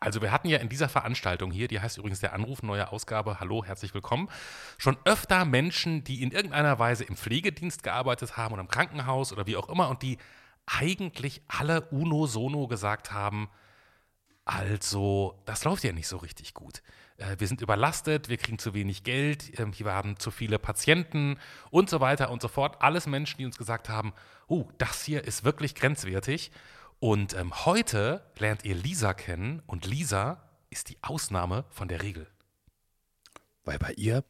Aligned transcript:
Also 0.00 0.22
wir 0.22 0.30
hatten 0.30 0.48
ja 0.48 0.58
in 0.58 0.68
dieser 0.68 0.88
Veranstaltung 0.88 1.50
hier, 1.50 1.68
die 1.68 1.80
heißt 1.80 1.98
übrigens 1.98 2.20
der 2.20 2.32
Anruf, 2.32 2.62
neue 2.62 2.92
Ausgabe, 2.92 3.40
hallo, 3.40 3.64
herzlich 3.64 3.94
willkommen, 3.94 4.28
schon 4.76 4.96
öfter 5.04 5.44
Menschen, 5.44 6.04
die 6.04 6.22
in 6.22 6.30
irgendeiner 6.30 6.78
Weise 6.78 7.04
im 7.04 7.16
Pflegedienst 7.16 7.82
gearbeitet 7.82 8.36
haben 8.36 8.52
oder 8.52 8.62
im 8.62 8.68
Krankenhaus 8.68 9.32
oder 9.32 9.46
wie 9.46 9.56
auch 9.56 9.68
immer 9.68 9.88
und 9.88 10.02
die 10.02 10.18
eigentlich 10.66 11.42
alle 11.48 11.82
uno 11.90 12.26
sono 12.26 12.68
gesagt 12.68 13.12
haben, 13.12 13.48
also 14.44 15.42
das 15.44 15.64
läuft 15.64 15.84
ja 15.84 15.92
nicht 15.92 16.08
so 16.08 16.16
richtig 16.18 16.54
gut. 16.54 16.82
Äh, 17.18 17.36
wir 17.38 17.48
sind 17.48 17.60
überlastet, 17.60 18.28
wir 18.28 18.38
kriegen 18.38 18.58
zu 18.58 18.74
wenig 18.74 19.02
Geld, 19.02 19.58
ähm, 19.58 19.78
wir 19.78 19.92
haben 19.92 20.18
zu 20.18 20.30
viele 20.30 20.58
Patienten 20.58 21.38
und 21.70 21.90
so 21.90 22.00
weiter 22.00 22.30
und 22.30 22.40
so 22.40 22.48
fort. 22.48 22.80
Alles 22.80 23.06
Menschen, 23.06 23.38
die 23.38 23.46
uns 23.46 23.58
gesagt 23.58 23.88
haben, 23.88 24.14
oh, 24.46 24.68
das 24.78 25.04
hier 25.04 25.24
ist 25.24 25.44
wirklich 25.44 25.74
grenzwertig. 25.74 26.50
Und 27.00 27.34
ähm, 27.34 27.64
heute 27.64 28.22
lernt 28.38 28.64
ihr 28.64 28.74
Lisa 28.74 29.14
kennen 29.14 29.62
und 29.66 29.86
Lisa 29.86 30.42
ist 30.70 30.88
die 30.90 30.98
Ausnahme 31.02 31.64
von 31.70 31.88
der 31.88 32.02
Regel. 32.02 32.26
Weil 33.64 33.78
bei 33.78 33.92
ihr 33.92 34.24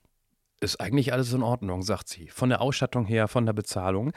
ist 0.61 0.81
eigentlich 0.81 1.13
alles 1.13 1.33
in 1.33 1.43
Ordnung, 1.43 1.83
sagt 1.83 2.09
sie. 2.09 2.29
Von 2.29 2.49
der 2.49 2.61
Ausstattung 2.61 3.07
her, 3.07 3.29
von 3.29 3.47
der 3.47 3.53
Bezahlung. 3.53 4.13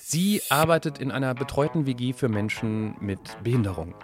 Sie 0.00 0.40
arbeitet 0.48 0.98
in 0.98 1.10
einer 1.10 1.34
betreuten 1.34 1.86
WG 1.86 2.12
für 2.12 2.28
Menschen 2.28 2.94
mit 3.00 3.20
Behinderung. 3.42 3.94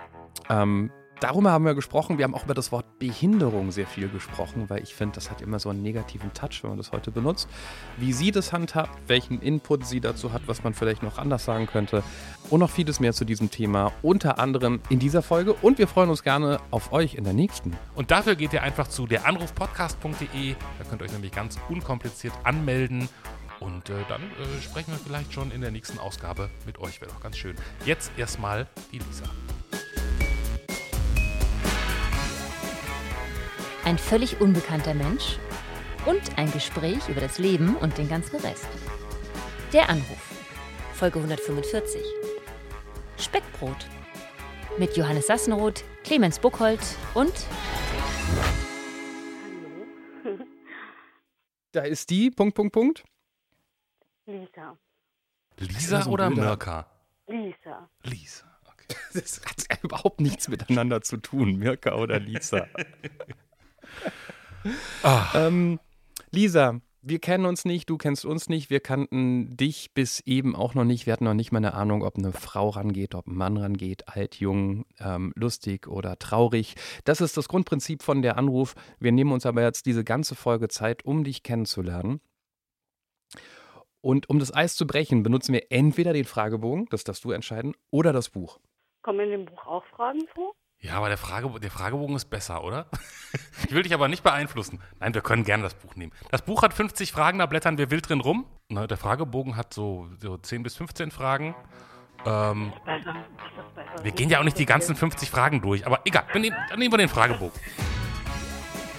Ähm, 0.51 0.91
Darüber 1.21 1.51
haben 1.51 1.65
wir 1.65 1.75
gesprochen. 1.75 2.19
Wir 2.19 2.25
haben 2.25 2.35
auch 2.35 2.45
über 2.45 2.53
das 2.53 2.73
Wort 2.73 2.99
Behinderung 2.99 3.71
sehr 3.71 3.87
viel 3.87 4.09
gesprochen, 4.09 4.69
weil 4.69 4.83
ich 4.83 4.95
finde, 4.95 5.15
das 5.15 5.31
hat 5.31 5.41
immer 5.41 5.59
so 5.59 5.71
einen 5.71 5.83
negativen 5.83 6.33
Touch, 6.35 6.63
wenn 6.63 6.71
man 6.71 6.79
das 6.79 6.93
heute 6.93 7.11
benutzt. 7.11 7.49
Wie 7.97 8.13
sie 8.13 8.33
das 8.33 8.53
handhabt, 8.53 8.91
welchen 9.07 9.41
Input 9.41 9.87
sie 9.87 10.01
dazu 10.01 10.33
hat, 10.33 10.43
was 10.47 10.63
man 10.63 10.75
vielleicht 10.75 11.03
noch 11.03 11.17
anders 11.17 11.47
sagen 11.47 11.67
könnte 11.67 12.03
und 12.51 12.61
noch 12.61 12.71
vieles 12.71 13.01
mehr 13.01 13.15
zu 13.15 13.25
diesem 13.25 13.51
Thema, 13.51 13.93
unter 14.03 14.39
anderem 14.39 14.81
in 14.91 14.99
dieser 14.99 15.23
Folge. 15.23 15.55
Und 15.55 15.79
wir 15.79 15.89
freuen 15.89 16.11
uns 16.11 16.23
gerne 16.23 16.61
auf 16.71 16.93
euch 16.93 17.15
in 17.15 17.25
der 17.25 17.33
nächsten. 17.33 17.75
Und 17.95 18.11
dafür 18.11 18.35
geht 18.37 18.53
ihr 18.53 18.63
einfach 18.63 18.89
zu 18.89 19.07
deranrufpodcast.de. 19.07 20.55
Da 20.55 20.85
könnt 20.89 21.01
ihr 21.01 21.07
euch 21.07 21.13
nämlich 21.13 21.33
ganz 21.33 21.59
unkompliziert 21.71 22.35
anmelden. 22.45 23.09
Und 23.59 23.89
äh, 23.89 23.95
dann 24.11 24.21
äh, 24.21 24.63
sprechen 24.63 24.93
wir 24.93 24.99
vielleicht 24.99 25.33
schon 25.33 25.51
in 25.51 25.63
der 25.63 25.71
nächsten 25.71 25.99
Ausgabe 25.99 26.51
mit 26.67 26.79
euch. 26.79 27.01
Wäre 27.01 27.11
doch 27.11 27.21
ganz 27.21 27.39
schön. 27.39 27.57
Jetzt 27.87 28.13
erstmal 28.19 28.67
die 28.93 28.99
Lisa. 28.99 29.25
Ein 33.87 33.97
völlig 33.99 34.41
unbekannter 34.41 34.95
Mensch 34.95 35.39
und 36.07 36.37
ein 36.37 36.51
Gespräch 36.51 37.09
über 37.09 37.21
das 37.21 37.39
Leben 37.39 37.77
und 37.77 37.97
den 37.99 38.09
ganzen 38.09 38.41
Rest. 38.41 38.67
Der 39.73 39.89
Anruf, 39.89 40.35
Folge 40.93 41.21
145. 41.21 42.03
Speckbrot 43.17 43.87
mit 44.77 44.97
Johannes 44.97 45.29
Sassenroth, 45.29 45.85
Clemens 46.03 46.41
Buchholz 46.41 46.97
und 47.15 47.33
Da 51.73 51.83
ist 51.83 52.11
die, 52.11 52.31
Punkt, 52.33 52.57
Punkt, 52.57 52.73
Punkt. 52.73 53.05
Lisa. 54.27 54.77
Lisa 55.59 56.03
so 56.03 56.11
oder 56.11 56.29
Mirka? 56.29 56.91
Lisa. 57.29 57.89
Lisa. 58.03 58.47
Okay. 58.65 58.97
Das 59.15 59.41
hat 59.45 59.83
überhaupt 59.85 60.21
nichts 60.21 60.49
miteinander 60.49 61.03
zu 61.03 61.19
tun, 61.19 61.57
Mirka 61.57 61.95
oder 61.95 62.19
Lisa. 62.19 62.67
Ah, 65.05 65.47
ähm, 65.47 65.79
Lisa, 66.33 66.81
wir 67.09 67.21
kennen 67.21 67.47
uns 67.47 67.65
nicht, 67.65 67.89
du 67.89 67.99
kennst 67.99 68.25
uns 68.25 68.49
nicht, 68.49 68.69
wir 68.69 68.81
kannten 68.81 69.57
dich 69.57 69.95
bis 69.95 70.19
eben 70.21 70.57
auch 70.57 70.75
noch 70.75 70.83
nicht. 70.83 71.07
Wir 71.07 71.13
hatten 71.13 71.25
noch 71.25 71.35
nicht 71.35 71.53
mal 71.53 71.59
eine 71.59 71.75
Ahnung, 71.75 72.03
ob 72.03 72.19
eine 72.19 72.33
Frau 72.33 72.71
rangeht, 72.71 73.15
ob 73.15 73.29
ein 73.29 73.37
Mann 73.37 73.57
rangeht, 73.57 74.09
alt, 74.09 74.41
jung, 74.41 74.85
ähm, 74.99 75.33
lustig 75.37 75.87
oder 75.87 76.19
traurig. 76.19 76.75
Das 77.05 77.21
ist 77.21 77.37
das 77.37 77.47
Grundprinzip 77.49 78.03
von 78.03 78.23
der 78.23 78.37
Anruf. 78.37 78.75
Wir 78.99 79.13
nehmen 79.13 79.31
uns 79.31 79.47
aber 79.47 79.63
jetzt 79.63 79.87
diese 79.87 80.03
ganze 80.03 80.35
Folge 80.35 80.67
Zeit, 80.67 81.05
um 81.05 81.23
dich 81.23 81.45
kennenzulernen. 81.45 82.21
Und 84.01 84.29
um 84.29 84.41
das 84.41 84.53
Eis 84.53 84.75
zu 84.75 84.85
brechen, 84.85 85.23
benutzen 85.23 85.53
wir 85.53 85.71
entweder 85.71 86.13
den 86.13 86.25
Fragebogen, 86.25 86.87
das 86.91 87.05
darfst 87.05 87.25
du 87.25 87.31
entscheiden, 87.31 87.75
oder 87.91 88.13
das 88.13 88.31
Buch. 88.31 88.59
Kommen 89.03 89.21
in 89.21 89.31
dem 89.31 89.45
Buch 89.45 89.65
auch 89.65 89.85
Fragen 89.87 90.27
vor? 90.35 90.55
Ja, 90.81 90.95
aber 90.95 91.09
der, 91.09 91.19
Frage, 91.19 91.59
der 91.61 91.71
Fragebogen 91.71 92.17
ist 92.17 92.27
besser, 92.27 92.63
oder? 92.63 92.87
ich 93.65 93.73
will 93.73 93.83
dich 93.83 93.95
aber 93.95 94.09
nicht 94.09 94.23
beeinflussen. 94.23 94.81
Nein, 95.01 95.15
wir 95.15 95.23
können 95.23 95.45
gerne 95.45 95.63
das 95.63 95.75
Buch 95.75 95.97
nehmen. 95.97 96.13
Das 96.31 96.43
Buch 96.43 96.63
hat 96.63 96.75
50 96.75 97.13
Fragen, 97.13 97.39
da 97.39 97.47
blättern 97.47 97.79
wir 97.79 97.91
wild 97.91 98.09
drin 98.09 98.21
rum. 98.21 98.47
Na, 98.69 98.87
der 98.87 98.97
Fragebogen 98.97 99.57
hat 99.57 99.73
so, 99.75 100.09
so 100.19 100.37
10 100.37 100.63
bis 100.63 100.77
15 100.77 101.11
Fragen. 101.11 101.55
Ähm, 102.25 102.73
wir 104.03 104.13
gehen 104.13 104.29
ja 104.31 104.41
auch 104.41 104.45
nicht 104.45 104.59
die 104.59 104.67
ganzen 104.67 104.97
50 104.97 105.31
Fragen 105.31 105.61
durch, 105.61 105.87
aber 105.87 106.01
egal, 106.05 106.25
wir 106.33 106.41
nehmen, 106.41 106.57
dann 106.69 106.79
nehmen 106.79 106.93
wir 106.93 106.99
den 106.99 107.09
Fragebogen. 107.09 107.59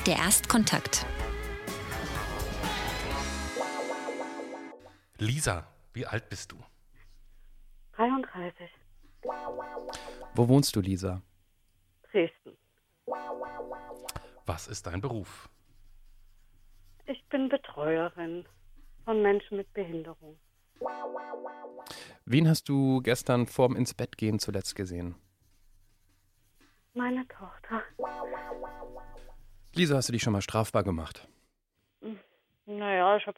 der 0.05 0.17
Erstkontakt. 0.17 1.05
Lisa, 5.17 5.67
wie 5.94 6.05
alt 6.05 6.29
bist 6.29 6.51
du? 6.51 6.57
33. 7.95 8.69
Wo 10.35 10.47
wohnst 10.47 10.75
du, 10.75 10.79
Lisa? 10.81 11.21
Was 14.47 14.68
ist 14.68 14.88
dein 14.88 15.02
Beruf? 15.02 15.50
Ich 17.06 17.22
bin 17.28 17.50
Betreuerin 17.50 18.46
von 19.03 19.22
Menschen 19.22 19.58
mit 19.58 19.72
Behinderung. 19.74 20.40
Wen 22.25 22.47
hast 22.47 22.69
du 22.69 23.02
gestern 23.02 23.46
vorm 23.46 23.75
ins 23.75 23.94
Bett 23.94 24.18
gehen 24.18 24.40
zuletzt 24.40 24.75
gesehen? 24.75 25.16
Meine 26.94 27.28
Tochter. 27.28 27.84
Lisa, 29.75 29.97
hast 29.97 30.07
du 30.07 30.13
dich 30.13 30.24
schon 30.24 30.34
mal 30.34 30.41
strafbar 30.41 30.84
gemacht? 30.84 31.28
Naja, 32.66 33.18
ich 33.18 33.28
habe 33.28 33.38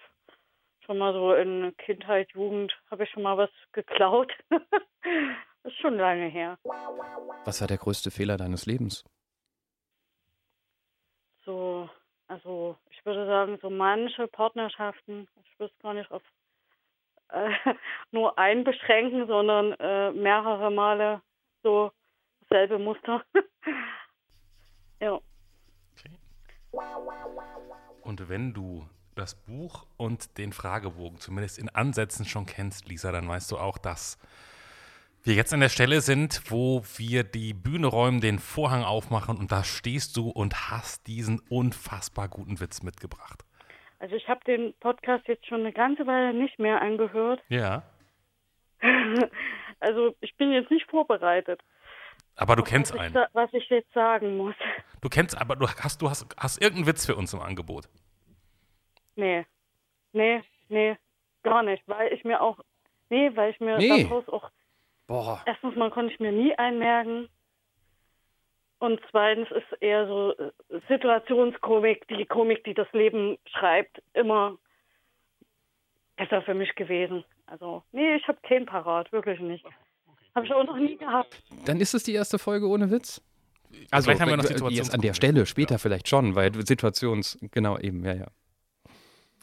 schon 0.86 1.00
mal 1.00 1.14
so 1.14 1.34
in 1.34 1.76
Kindheit, 1.78 2.32
Jugend, 2.34 2.72
habe 2.92 3.06
ich 3.06 3.10
schon 3.10 3.24
mal 3.24 3.38
was 3.38 3.50
geklaut. 3.72 4.32
das 4.50 4.62
ist 5.64 5.80
schon 5.82 5.98
lange 5.98 6.28
her. 6.28 6.60
Was 7.46 7.62
war 7.62 7.68
der 7.68 7.78
größte 7.78 8.12
Fehler 8.12 8.38
deines 8.38 8.68
Lebens? 8.68 9.04
So, 11.50 11.90
also 12.28 12.78
ich 12.92 13.04
würde 13.08 13.26
sagen, 13.26 13.58
so 13.60 13.72
manche 13.72 14.28
Partnerschaften, 14.28 15.28
ich 15.44 15.60
es 15.60 15.72
gar 15.82 15.96
nicht 15.96 16.12
auf 16.12 16.22
äh, 17.30 17.50
nur 18.12 18.38
einen 18.38 18.64
beschränken, 18.64 19.26
sondern 19.26 19.74
äh, 19.80 20.12
mehrere 20.12 20.70
Male 20.70 21.24
so 21.64 21.92
dasselbe 22.42 22.78
Muster. 22.78 23.26
ja. 25.00 25.20
Und 28.04 28.30
wenn 28.30 28.54
du 28.54 28.88
das 29.16 29.34
Buch 29.34 29.88
und 29.98 30.38
den 30.38 30.54
Fragebogen 30.54 31.20
zumindest 31.20 31.58
in 31.58 31.70
Ansätzen 31.70 32.26
schon 32.26 32.46
kennst, 32.46 32.88
Lisa, 32.88 33.12
dann 33.12 33.28
weißt 33.28 33.52
du 33.52 33.58
auch, 33.58 33.80
dass 33.80 34.20
wir 35.30 35.36
jetzt 35.36 35.54
an 35.54 35.62
der 35.62 35.70
Stelle 35.70 36.02
sind, 36.02 36.42
wo 36.52 36.84
wir 36.98 37.24
die 37.24 37.54
Bühne 37.54 37.88
räumen, 37.88 38.20
den 38.20 38.40
Vorhang 38.40 38.84
aufmachen 38.84 39.38
und 39.38 39.52
da 39.52 39.64
stehst 39.64 40.18
du 40.18 40.30
und 40.30 40.70
hast 40.72 41.08
diesen 41.08 41.40
unfassbar 41.50 42.28
guten 42.28 42.60
Witz 42.60 42.84
mitgebracht. 42.84 43.46
Also 44.00 44.16
ich 44.16 44.28
habe 44.28 44.44
den 44.46 44.74
Podcast 44.80 45.28
jetzt 45.28 45.46
schon 45.46 45.60
eine 45.62 45.72
ganze 45.72 46.08
Weile 46.08 46.34
nicht 46.34 46.58
mehr 46.60 46.82
angehört. 46.82 47.42
Ja. 47.48 47.84
Also 49.82 50.14
ich 50.20 50.36
bin 50.36 50.52
jetzt 50.52 50.70
nicht 50.72 50.90
vorbereitet. 50.90 51.62
Aber 52.36 52.58
du 52.58 52.64
kennst 52.64 52.92
was 52.92 52.98
ich, 52.98 53.02
einen. 53.04 53.14
sa- 53.14 53.30
was 53.32 53.54
ich 53.54 53.70
jetzt 53.70 53.94
sagen 53.94 54.36
muss. 54.36 54.56
Du 55.00 55.08
kennst, 55.08 55.38
aber 55.40 55.56
du 55.56 55.68
hast, 55.70 56.02
du 56.02 56.10
hast, 56.10 56.26
hast 56.38 56.62
irgendeinen 56.62 56.88
Witz 56.88 57.06
für 57.06 57.16
uns 57.16 57.34
im 57.34 57.40
Angebot. 57.40 57.88
Nee. 59.16 59.46
Nee, 60.12 60.42
nee, 60.68 60.98
gar 61.44 61.64
nicht. 61.64 61.82
Weil 61.88 62.12
ich 62.12 62.26
mir 62.26 62.42
auch, 62.42 62.60
nee, 63.10 63.32
weil 63.36 63.52
ich 63.52 63.60
mir 63.62 63.78
Nee. 63.78 64.04
daraus 64.04 64.28
auch, 64.28 64.50
Boah. 65.10 65.42
erstens 65.48 65.76
mal 65.76 65.90
konnte 65.90 66.14
ich 66.14 66.20
mir 66.20 66.32
nie 66.32 66.54
einmerken. 66.56 67.28
Und 68.78 69.02
zweitens 69.10 69.50
ist 69.52 69.82
eher 69.82 70.08
so 70.08 70.34
äh, 70.38 70.52
Situationskomik, 70.88 72.08
die 72.08 72.26
Komik, 72.26 72.64
die 72.64 72.76
das 72.76 72.88
Leben 72.94 73.38
schreibt, 73.46 74.02
immer 74.14 74.58
besser 76.16 76.44
für 76.44 76.54
mich 76.54 76.74
gewesen. 76.76 77.26
Also, 77.48 77.84
nee, 77.92 78.16
ich 78.16 78.28
habe 78.28 78.38
keinen 78.48 78.68
parat, 78.68 79.12
wirklich 79.12 79.40
nicht. 79.40 79.66
Habe 80.36 80.46
ich 80.46 80.54
auch 80.54 80.64
noch 80.64 80.78
nie 80.78 80.96
gehabt. 80.96 81.42
Dann 81.66 81.82
ist 81.82 81.96
es 81.96 82.04
die 82.04 82.14
erste 82.14 82.38
Folge 82.38 82.68
ohne 82.68 82.92
Witz? 82.92 83.20
Also, 83.90 84.06
Vielleicht 84.06 84.22
haben 84.22 84.30
wir 84.30 84.38
noch 84.38 84.70
äh, 84.70 84.74
jetzt 84.76 84.94
an 84.94 85.02
der. 85.02 85.16
Stelle, 85.16 85.48
später 85.48 85.80
vielleicht 85.80 86.08
schon, 86.08 86.36
weil 86.36 86.54
Situations, 86.66 87.40
genau 87.52 87.80
eben, 87.80 88.06
ja, 88.06 88.14
ja. 88.14 88.28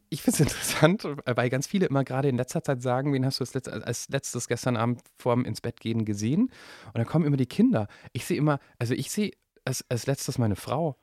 Ich 0.09 0.23
finde 0.23 0.35
es 0.37 0.41
interessant, 0.53 1.05
weil 1.27 1.51
ganz 1.51 1.67
viele 1.67 1.87
immer 1.87 2.05
gerade 2.05 2.29
in 2.29 2.37
letzter 2.37 2.63
Zeit 2.63 2.83
sagen, 2.83 3.13
wen 3.13 3.25
hast 3.25 3.41
du 3.41 3.43
als, 3.43 3.55
letzt, 3.55 3.69
als 3.69 4.09
letztes 4.09 4.49
gestern 4.49 4.77
Abend 4.77 5.03
vorm 5.19 5.45
ins 5.45 5.61
Bett 5.61 5.81
gehen 5.81 6.05
gesehen? 6.05 6.51
Und 6.87 6.99
dann 6.99 7.07
kommen 7.07 7.25
immer 7.25 7.37
die 7.37 7.47
Kinder. 7.47 7.89
Ich 8.13 8.25
sehe 8.25 8.37
immer, 8.37 8.59
also 8.79 8.95
ich 8.95 9.11
sehe 9.11 9.33
als, 9.65 9.85
als 9.89 10.07
letztes 10.07 10.39
meine 10.39 10.57
Frau. 10.57 10.97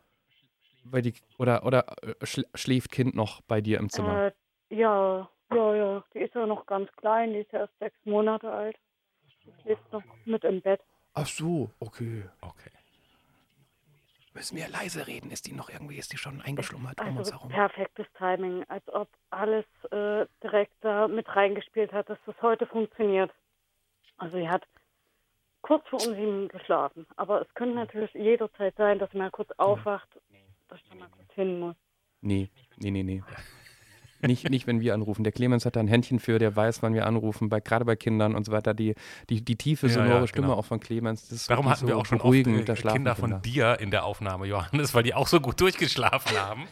Weil 0.85 1.01
die, 1.01 1.13
oder 1.37 1.65
oder 1.65 1.85
äh, 2.01 2.25
schl 2.25 2.45
schläft 2.55 2.91
Kind 2.91 3.15
noch 3.15 3.41
bei 3.41 3.61
dir 3.61 3.79
im 3.79 3.89
Zimmer? 3.89 4.27
Äh, 4.27 4.75
ja, 4.75 5.29
ja, 5.53 5.75
ja. 5.75 6.03
Die 6.13 6.19
ist 6.19 6.35
ja 6.35 6.45
noch 6.45 6.65
ganz 6.65 6.91
klein, 6.97 7.31
die 7.31 7.39
ist 7.39 7.53
ja 7.53 7.59
erst 7.59 7.79
sechs 7.79 7.97
Monate 8.03 8.51
alt. 8.51 8.75
Die 9.45 9.61
schläft 9.61 9.91
noch 9.93 10.03
mit 10.25 10.43
im 10.43 10.61
Bett. 10.61 10.81
Ach 11.13 11.27
so, 11.27 11.69
okay. 11.79 12.25
Okay. 12.41 12.71
Müssen 14.33 14.57
wir 14.57 14.67
leise 14.67 15.05
reden? 15.05 15.29
Ist 15.31 15.45
die 15.47 15.53
noch 15.53 15.69
irgendwie, 15.69 15.97
ist 15.97 16.11
die 16.11 16.17
schon 16.17 16.41
eingeschlummert 16.41 16.99
um 16.99 17.05
Also 17.05 17.19
uns 17.19 17.31
herum? 17.31 17.49
perfektes 17.49 18.07
Timing, 18.17 18.63
als 18.67 18.87
ob 18.91 19.07
alles 19.29 19.65
äh, 19.91 20.25
direkt 20.41 20.73
da 20.81 21.07
mit 21.07 21.27
reingespielt 21.35 21.93
hat, 21.93 22.09
dass 22.09 22.17
das 22.25 22.35
heute 22.41 22.65
funktioniert. 22.65 23.31
Also 24.17 24.37
sie 24.37 24.49
hat 24.49 24.63
kurz 25.61 25.87
vor 25.87 25.99
um 26.05 26.15
sieben 26.15 26.47
geschlafen, 26.47 27.05
aber 27.15 27.41
es 27.41 27.53
könnte 27.53 27.75
natürlich 27.75 28.13
jederzeit 28.13 28.75
sein, 28.75 28.99
dass 28.99 29.11
sie 29.11 29.17
mal 29.17 29.31
kurz 29.31 29.51
aufwacht, 29.57 30.09
dass 30.67 30.79
da 30.89 30.95
mal 30.95 31.09
kurz 31.09 31.31
hin 31.33 31.59
muss. 31.59 31.75
Nee, 32.21 32.49
nee, 32.77 32.91
nee, 32.91 33.03
nee. 33.03 33.23
Nicht, 34.27 34.49
nicht, 34.49 34.67
wenn 34.67 34.81
wir 34.81 34.93
anrufen. 34.93 35.23
Der 35.23 35.33
Clemens 35.33 35.65
hat 35.65 35.75
da 35.75 35.79
ein 35.79 35.87
Händchen 35.87 36.19
für, 36.19 36.39
der 36.39 36.55
weiß, 36.55 36.81
wann 36.81 36.93
wir 36.93 37.05
anrufen, 37.05 37.49
bei, 37.49 37.59
gerade 37.59 37.85
bei 37.85 37.95
Kindern 37.95 38.35
und 38.35 38.45
so 38.45 38.51
weiter. 38.51 38.73
Die, 38.73 38.95
die, 39.29 39.43
die 39.43 39.55
tiefe, 39.55 39.87
Ja, 39.87 39.93
sonore 39.93 40.21
ja, 40.21 40.27
Stimme 40.27 40.47
genau. 40.47 40.59
auch 40.59 40.65
von 40.65 40.79
Clemens. 40.79 41.27
Das 41.29 41.49
wirklich 41.49 41.69
hatten 41.69 41.87
wir 41.87 41.93
so 41.93 41.99
auch 41.99 42.05
schon 42.05 42.21
oft 42.21 42.35
äh, 42.35 42.43
Kinder 42.43 43.15
von 43.15 43.29
Kinder. 43.29 43.39
dir 43.39 43.77
in 43.79 43.91
der 43.91 44.05
Aufnahme, 44.05 44.45
Johannes, 44.45 44.93
weil 44.93 45.03
die 45.03 45.13
auch 45.13 45.27
so 45.27 45.39
gut 45.39 45.59
durchgeschlafen 45.59 46.37
haben. 46.37 46.67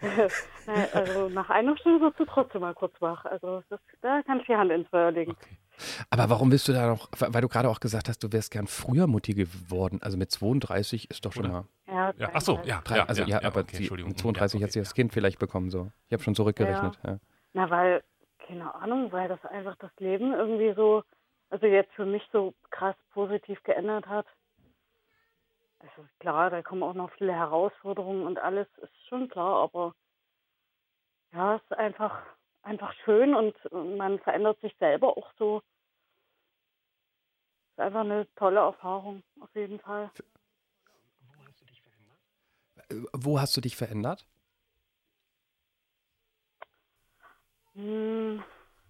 Naja, 0.00 0.28
also 0.92 1.28
nach 1.28 1.50
einer 1.50 1.76
Stunde 1.76 2.00
wird 2.00 2.16
sie 2.18 2.24
trotzdem 2.26 2.62
mal 2.62 2.74
kurz 2.74 2.94
wach. 3.00 3.24
Also 3.24 3.62
das, 3.68 3.80
da 4.02 4.22
kann 4.22 4.40
ich 4.40 4.46
die 4.46 4.54
Hand 4.56 4.70
ins 4.70 4.88
Feuer 4.88 5.10
legen. 5.10 5.32
Okay. 5.32 5.58
Aber 6.10 6.30
warum 6.30 6.50
bist 6.50 6.68
du 6.68 6.72
da 6.72 6.86
noch, 6.86 7.08
weil 7.18 7.42
du 7.42 7.48
gerade 7.48 7.68
auch 7.68 7.80
gesagt 7.80 8.08
hast, 8.08 8.22
du 8.22 8.32
wärst 8.32 8.50
gern 8.50 8.66
früher 8.66 9.06
Mutti 9.06 9.34
geworden. 9.34 9.98
Also 10.02 10.16
mit 10.16 10.30
32 10.30 11.10
ist 11.10 11.24
doch 11.24 11.32
schon 11.32 11.46
Oder? 11.46 11.52
mal. 11.52 11.64
Ja, 12.16 12.28
Ja, 12.28 12.30
ach 12.34 12.40
so, 12.40 12.54
32. 12.54 12.68
ja, 12.70 12.80
Drei, 12.82 12.96
ja, 12.96 13.04
also 13.04 13.22
ja, 13.24 13.42
aber 13.42 13.60
okay, 13.60 13.76
Entschuldigung. 13.78 14.10
mit 14.10 14.18
32 14.18 14.60
ja, 14.60 14.64
hat 14.64 14.72
sie 14.72 14.78
okay, 14.78 14.84
das 14.84 14.94
Kind 14.94 15.12
vielleicht 15.12 15.38
bekommen 15.38 15.70
so. 15.70 15.90
Ich 16.08 16.12
habe 16.12 16.22
schon 16.22 16.34
zurückgerechnet. 16.34 16.98
Ja. 17.04 17.18
Na, 17.52 17.70
weil, 17.70 18.04
keine 18.46 18.74
Ahnung, 18.74 19.10
weil 19.12 19.28
das 19.28 19.44
einfach 19.46 19.76
das 19.76 19.90
Leben 19.98 20.32
irgendwie 20.32 20.72
so, 20.74 21.02
also 21.50 21.66
jetzt 21.66 21.92
für 21.94 22.06
mich 22.06 22.22
so 22.32 22.54
krass 22.70 22.96
positiv 23.12 23.62
geändert 23.62 24.06
hat. 24.06 24.26
Also 25.80 26.08
klar, 26.18 26.50
da 26.50 26.62
kommen 26.62 26.82
auch 26.82 26.94
noch 26.94 27.10
viele 27.12 27.34
Herausforderungen 27.34 28.26
und 28.26 28.38
alles, 28.38 28.66
ist 28.78 29.06
schon 29.08 29.28
klar, 29.28 29.62
aber 29.62 29.94
ja, 31.32 31.56
es 31.56 31.62
ist 31.62 31.76
einfach, 31.76 32.22
einfach 32.62 32.94
schön 33.04 33.34
und 33.34 33.54
man 33.72 34.18
verändert 34.20 34.60
sich 34.60 34.74
selber 34.78 35.16
auch 35.18 35.30
so. 35.36 35.62
Ist 37.72 37.80
einfach 37.80 38.00
eine 38.00 38.26
tolle 38.36 38.60
Erfahrung, 38.60 39.22
auf 39.40 39.54
jeden 39.54 39.80
Fall. 39.80 40.10
Wo 43.12 43.40
hast 43.40 43.56
du 43.56 43.60
dich 43.60 43.76
verändert? 43.76 44.26
Hm, 47.74 48.42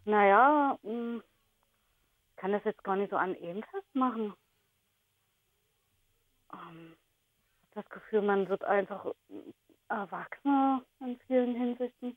naja, 0.04 0.78
hm, 0.82 1.22
kann 2.36 2.52
das 2.52 2.64
jetzt 2.64 2.84
gar 2.84 2.96
nicht 2.96 3.10
so 3.10 3.16
an 3.16 3.34
ihm 3.36 3.62
festmachen. 3.64 4.34
Ähm, 6.52 6.96
das 7.72 7.88
Gefühl, 7.90 8.22
man 8.22 8.48
wird 8.48 8.64
einfach 8.64 9.04
hm, 9.28 9.54
erwachsener 9.88 10.84
in 11.00 11.18
vielen 11.26 11.54
Hinsichten. 11.56 12.16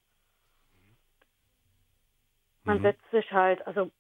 Man 2.66 2.78
Mhm. 2.78 2.82
setzt 2.84 3.12
sich 3.12 3.32
halt, 3.32 3.66
also 3.68 3.92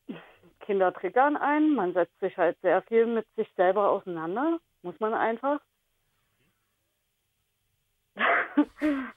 Kinder 0.61 0.93
triggern 0.93 1.37
ein, 1.37 1.73
man 1.73 1.93
setzt 1.93 2.19
sich 2.19 2.37
halt 2.37 2.59
sehr 2.61 2.81
viel 2.83 3.05
mit 3.07 3.27
sich 3.35 3.51
selber 3.55 3.89
auseinander, 3.89 4.59
muss 4.83 4.99
man 4.99 5.13
einfach. 5.13 5.61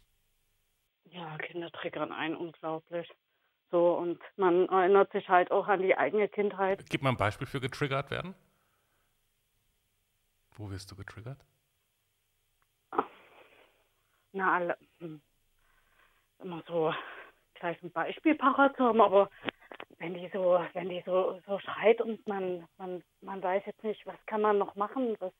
ja, 1.04 1.38
Kinder 1.38 1.70
triggern 1.72 2.12
ein, 2.12 2.36
unglaublich. 2.36 3.08
So, 3.70 3.94
und 3.94 4.20
man 4.36 4.68
erinnert 4.68 5.12
sich 5.12 5.28
halt 5.28 5.50
auch 5.50 5.68
an 5.68 5.82
die 5.82 5.96
eigene 5.96 6.28
Kindheit. 6.28 6.84
Gib 6.90 7.02
mal 7.02 7.10
ein 7.10 7.16
Beispiel 7.16 7.46
für 7.46 7.60
getriggert 7.60 8.10
werden. 8.10 8.34
Wo 10.56 10.70
wirst 10.70 10.90
du 10.90 10.96
getriggert? 10.96 11.38
Na, 14.32 14.54
alle, 14.54 14.78
hm, 14.98 15.20
immer 16.40 16.62
so 16.66 16.92
gleich 17.54 17.82
ein 17.82 17.90
Beispiel 17.90 18.34
parat 18.34 18.78
haben, 18.78 19.00
aber 19.00 19.30
wenn 19.98 20.14
die 20.14 20.28
so, 20.32 20.64
wenn 20.72 20.88
die 20.88 21.02
so, 21.04 21.40
so 21.46 21.58
schreit 21.58 22.00
und 22.00 22.26
man, 22.26 22.66
man, 22.78 23.02
man 23.20 23.42
weiß 23.42 23.64
jetzt 23.66 23.84
nicht, 23.84 24.06
was 24.06 24.16
kann 24.26 24.40
man 24.40 24.58
noch 24.58 24.74
machen, 24.76 25.16
was, 25.20 25.32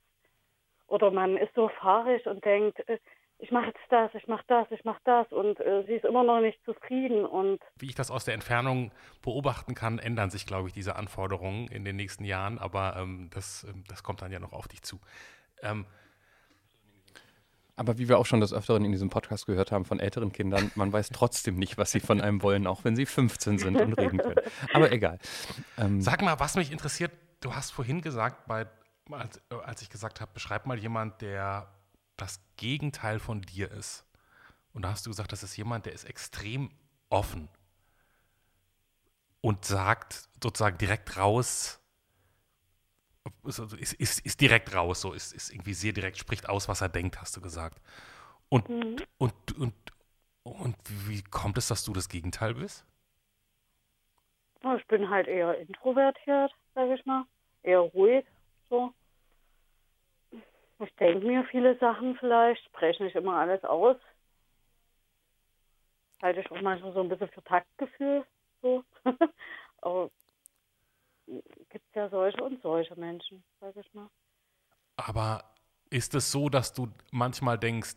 oder 0.87 1.11
man 1.11 1.37
ist 1.37 1.55
so 1.55 1.69
fahrig 1.69 2.26
und 2.26 2.44
denkt, 2.44 2.79
äh, 2.88 2.99
ich 3.40 3.50
mache 3.50 3.66
jetzt 3.66 3.81
das, 3.88 4.10
ich 4.14 4.26
mache 4.26 4.44
das, 4.46 4.66
ich 4.70 4.84
mache 4.84 5.00
das 5.04 5.31
und 5.32 5.58
äh, 5.60 5.84
sie 5.87 5.94
ist 5.94 6.04
immer 6.04 6.22
noch 6.22 6.40
nicht 6.40 6.58
zufrieden 6.64 7.25
und 7.25 7.60
Wie 7.78 7.87
ich 7.87 7.94
das 7.94 8.10
aus 8.10 8.25
der 8.25 8.34
Entfernung 8.34 8.92
beobachten 9.22 9.75
kann, 9.75 9.98
ändern 9.98 10.31
sich, 10.31 10.46
glaube 10.46 10.69
ich, 10.69 10.75
diese 10.75 10.96
Anforderungen 10.96 11.69
in 11.69 11.84
den 11.84 11.96
nächsten 11.96 12.25
Jahren, 12.25 12.58
aber 12.58 12.96
ähm, 12.96 13.31
das, 13.32 13.64
ähm, 13.64 13.84
das 13.88 14.02
kommt 14.02 14.22
dann 14.22 14.32
ja 14.32 14.38
noch 14.38 14.52
auf 14.52 14.69
dich 14.69 14.82
zu. 14.82 15.00
Ähm, 15.62 15.87
Aber 17.76 17.96
wie 17.98 18.08
wir 18.08 18.19
auch 18.19 18.26
schon 18.26 18.40
des 18.40 18.52
Öfteren 18.52 18.84
in 18.84 18.92
diesem 18.92 19.08
Podcast 19.08 19.46
gehört 19.46 19.72
haben 19.72 19.87
von 19.87 20.00
älteren 20.00 20.32
Kindern, 20.32 20.70
man 20.75 20.92
weiß 20.92 21.08
trotzdem 21.14 21.56
nicht, 21.56 21.78
was 21.78 21.92
sie 21.92 22.00
von 22.00 22.20
einem 22.20 22.42
wollen, 22.42 22.66
auch 22.66 22.84
wenn 22.84 22.94
sie 22.94 23.06
15 23.06 23.58
sind 23.58 23.81
und 23.81 23.94
reden 23.94 24.19
können. 24.19 24.40
Aber 24.75 24.92
egal. 24.92 25.19
Ähm, 25.78 26.02
Sag 26.02 26.20
mal, 26.22 26.38
was 26.38 26.56
mich 26.56 26.72
interessiert, 26.72 27.12
du 27.40 27.54
hast 27.54 27.70
vorhin 27.70 28.02
gesagt, 28.02 28.46
bei, 28.46 28.66
als, 29.10 29.38
äh, 29.50 29.54
als 29.64 29.81
ich 29.81 29.88
gesagt 29.88 30.20
habe, 30.20 30.31
beschreib 30.34 30.66
mal 30.66 30.78
jemand, 30.78 31.22
der 31.22 31.69
das 32.20 32.40
Gegenteil 32.56 33.19
von 33.19 33.43
dir 33.43 33.70
ist. 33.70 34.05
Und 34.72 34.82
da 34.82 34.90
hast 34.90 35.06
du 35.06 35.11
gesagt, 35.11 35.32
das 35.32 35.43
ist 35.43 35.56
jemand, 35.56 35.87
der 35.87 35.93
ist 35.93 36.05
extrem 36.05 36.70
offen 37.08 37.49
und 39.40 39.64
sagt 39.64 40.28
sozusagen 40.43 40.78
direkt 40.78 41.17
raus, 41.17 41.81
ist, 43.44 43.61
also 43.61 43.76
ist, 43.76 43.94
ist, 43.94 44.25
ist 44.25 44.40
direkt 44.40 44.75
raus, 44.75 45.00
so 45.00 45.12
ist, 45.12 45.32
ist 45.32 45.50
irgendwie 45.50 45.75
sehr 45.75 45.93
direkt, 45.93 46.19
spricht 46.19 46.49
aus, 46.49 46.69
was 46.69 46.81
er 46.81 46.88
denkt, 46.88 47.20
hast 47.20 47.37
du 47.37 47.40
gesagt. 47.40 47.81
Und, 48.49 48.69
und, 49.19 49.58
und, 49.58 49.75
und 50.43 50.76
wie 51.06 51.23
kommt 51.23 51.58
es, 51.58 51.69
dass 51.69 51.84
du 51.84 51.93
das 51.93 52.08
Gegenteil 52.08 52.55
bist? 52.55 52.87
ich 54.76 54.87
bin 54.88 55.08
halt 55.08 55.26
eher 55.26 55.58
introvertiert, 55.58 56.52
sage 56.75 56.94
ich 56.94 57.06
mal, 57.06 57.25
eher 57.62 57.81
ruhig, 57.81 58.26
so. 58.69 58.93
Ich 60.82 60.94
denke 60.97 61.27
mir 61.27 61.44
viele 61.44 61.77
Sachen 61.79 62.17
vielleicht, 62.17 62.65
spreche 62.65 63.05
nicht 63.05 63.15
immer 63.15 63.37
alles 63.37 63.62
aus. 63.65 63.97
Halte 66.23 66.41
ich 66.41 66.50
auch 66.50 66.61
manchmal 66.61 66.93
so 66.93 67.00
ein 67.00 67.09
bisschen 67.09 67.29
für 67.29 67.44
Taktgefühl, 67.44 68.25
so. 68.62 68.82
Aber 69.82 70.11
gibt 71.27 71.87
es 71.88 71.94
ja 71.94 72.09
solche 72.09 72.43
und 72.43 72.62
solche 72.62 72.97
Menschen, 72.97 73.44
sag 73.61 73.77
ich 73.77 73.93
mal. 73.94 74.09
Aber 74.97 75.44
ist 75.91 76.15
es 76.15 76.32
so, 76.32 76.49
dass 76.49 76.73
du 76.73 76.88
manchmal 77.11 77.59
denkst, 77.59 77.97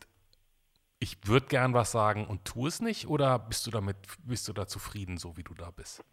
ich 0.99 1.17
würde 1.27 1.47
gern 1.47 1.73
was 1.73 1.91
sagen 1.91 2.27
und 2.27 2.45
tu 2.45 2.67
es 2.67 2.81
nicht? 2.81 3.07
Oder 3.07 3.39
bist 3.39 3.65
du 3.67 3.71
damit, 3.71 3.97
bist 4.25 4.47
du 4.47 4.53
da 4.53 4.67
zufrieden, 4.67 5.17
so 5.17 5.35
wie 5.37 5.43
du 5.43 5.53
da 5.53 5.71
bist? 5.71 6.03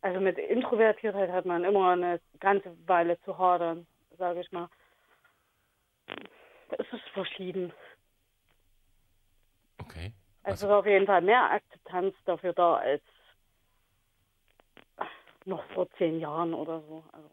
Also 0.00 0.20
mit 0.20 0.38
Introvertiertheit 0.38 1.30
hat 1.30 1.44
man 1.44 1.64
immer 1.64 1.90
eine 1.90 2.20
ganze 2.40 2.76
Weile 2.86 3.20
zu 3.22 3.36
hadern, 3.36 3.86
sage 4.16 4.40
ich 4.40 4.52
mal. 4.52 4.68
Verschieden. 7.18 7.72
Okay. 9.78 10.12
Es 10.44 10.50
Also, 10.52 10.66
ist 10.66 10.72
auf 10.72 10.86
jeden 10.86 11.06
Fall 11.06 11.20
mehr 11.20 11.50
Akzeptanz 11.50 12.14
dafür 12.24 12.52
da 12.52 12.76
als 12.76 13.02
noch 15.44 15.64
vor 15.72 15.90
zehn 15.98 16.20
Jahren 16.20 16.54
oder 16.54 16.80
so. 16.82 17.02
Also 17.10 17.28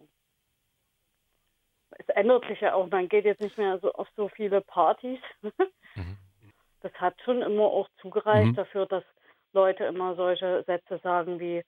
es 1.92 2.10
ändert 2.10 2.48
sich 2.48 2.62
ja 2.62 2.74
auch. 2.74 2.88
Man 2.89 3.08
geht 3.10 3.25
jetzt 3.25 3.42
nicht 3.42 3.60
mehr 3.60 3.77
so 3.77 3.92
auf 3.94 4.08
so 4.15 4.27
viele 4.30 4.62
Partys. 4.62 5.20
Mhm. 5.94 6.18
Das 6.82 6.94
hat 6.96 7.22
schon 7.22 7.44
immer 7.44 7.65
auch 7.65 7.88
zugereicht 8.01 8.54
Mhm. 8.54 8.56
dafür, 8.56 8.88
dass 8.88 9.04
Leute 9.54 9.86
immer 9.86 10.15
solche 10.15 10.63
Sätze 10.63 10.98
sagen 11.00 11.39
wie 11.39 11.63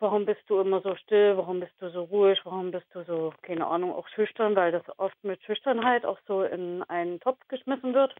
Warum 0.00 0.26
bist 0.26 0.42
du 0.46 0.60
immer 0.60 0.80
so 0.80 0.94
still? 0.96 1.36
Warum 1.36 1.58
bist 1.60 1.74
du 1.80 1.90
so 1.90 2.04
ruhig? 2.04 2.38
Warum 2.44 2.70
bist 2.70 2.86
du 2.94 3.02
so, 3.04 3.32
keine 3.42 3.66
Ahnung, 3.66 3.92
auch 3.92 4.06
schüchtern? 4.08 4.54
Weil 4.54 4.70
das 4.70 4.84
oft 4.98 5.16
mit 5.24 5.42
Schüchternheit 5.42 6.04
auch 6.04 6.18
so 6.26 6.42
in 6.44 6.84
einen 6.84 7.18
Topf 7.18 7.40
geschmissen 7.48 7.94
wird. 7.94 8.14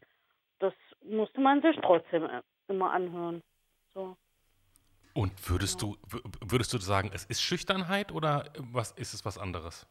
Das 0.58 0.74
musste 1.02 1.40
man 1.40 1.62
sich 1.62 1.76
trotzdem 1.82 2.24
äh, 2.24 2.42
immer 2.66 2.90
anhören. 2.90 3.42
So. 3.94 4.16
und 5.14 5.32
würdest 5.48 5.82
du, 5.82 5.96
würdest 6.44 6.72
du 6.72 6.78
sagen, 6.78 7.10
es 7.12 7.24
ist 7.24 7.40
Schüchternheit 7.42 8.12
oder 8.12 8.52
was 8.58 8.92
ist 8.92 9.14
es 9.14 9.24
was 9.24 9.38
anderes? 9.38 9.86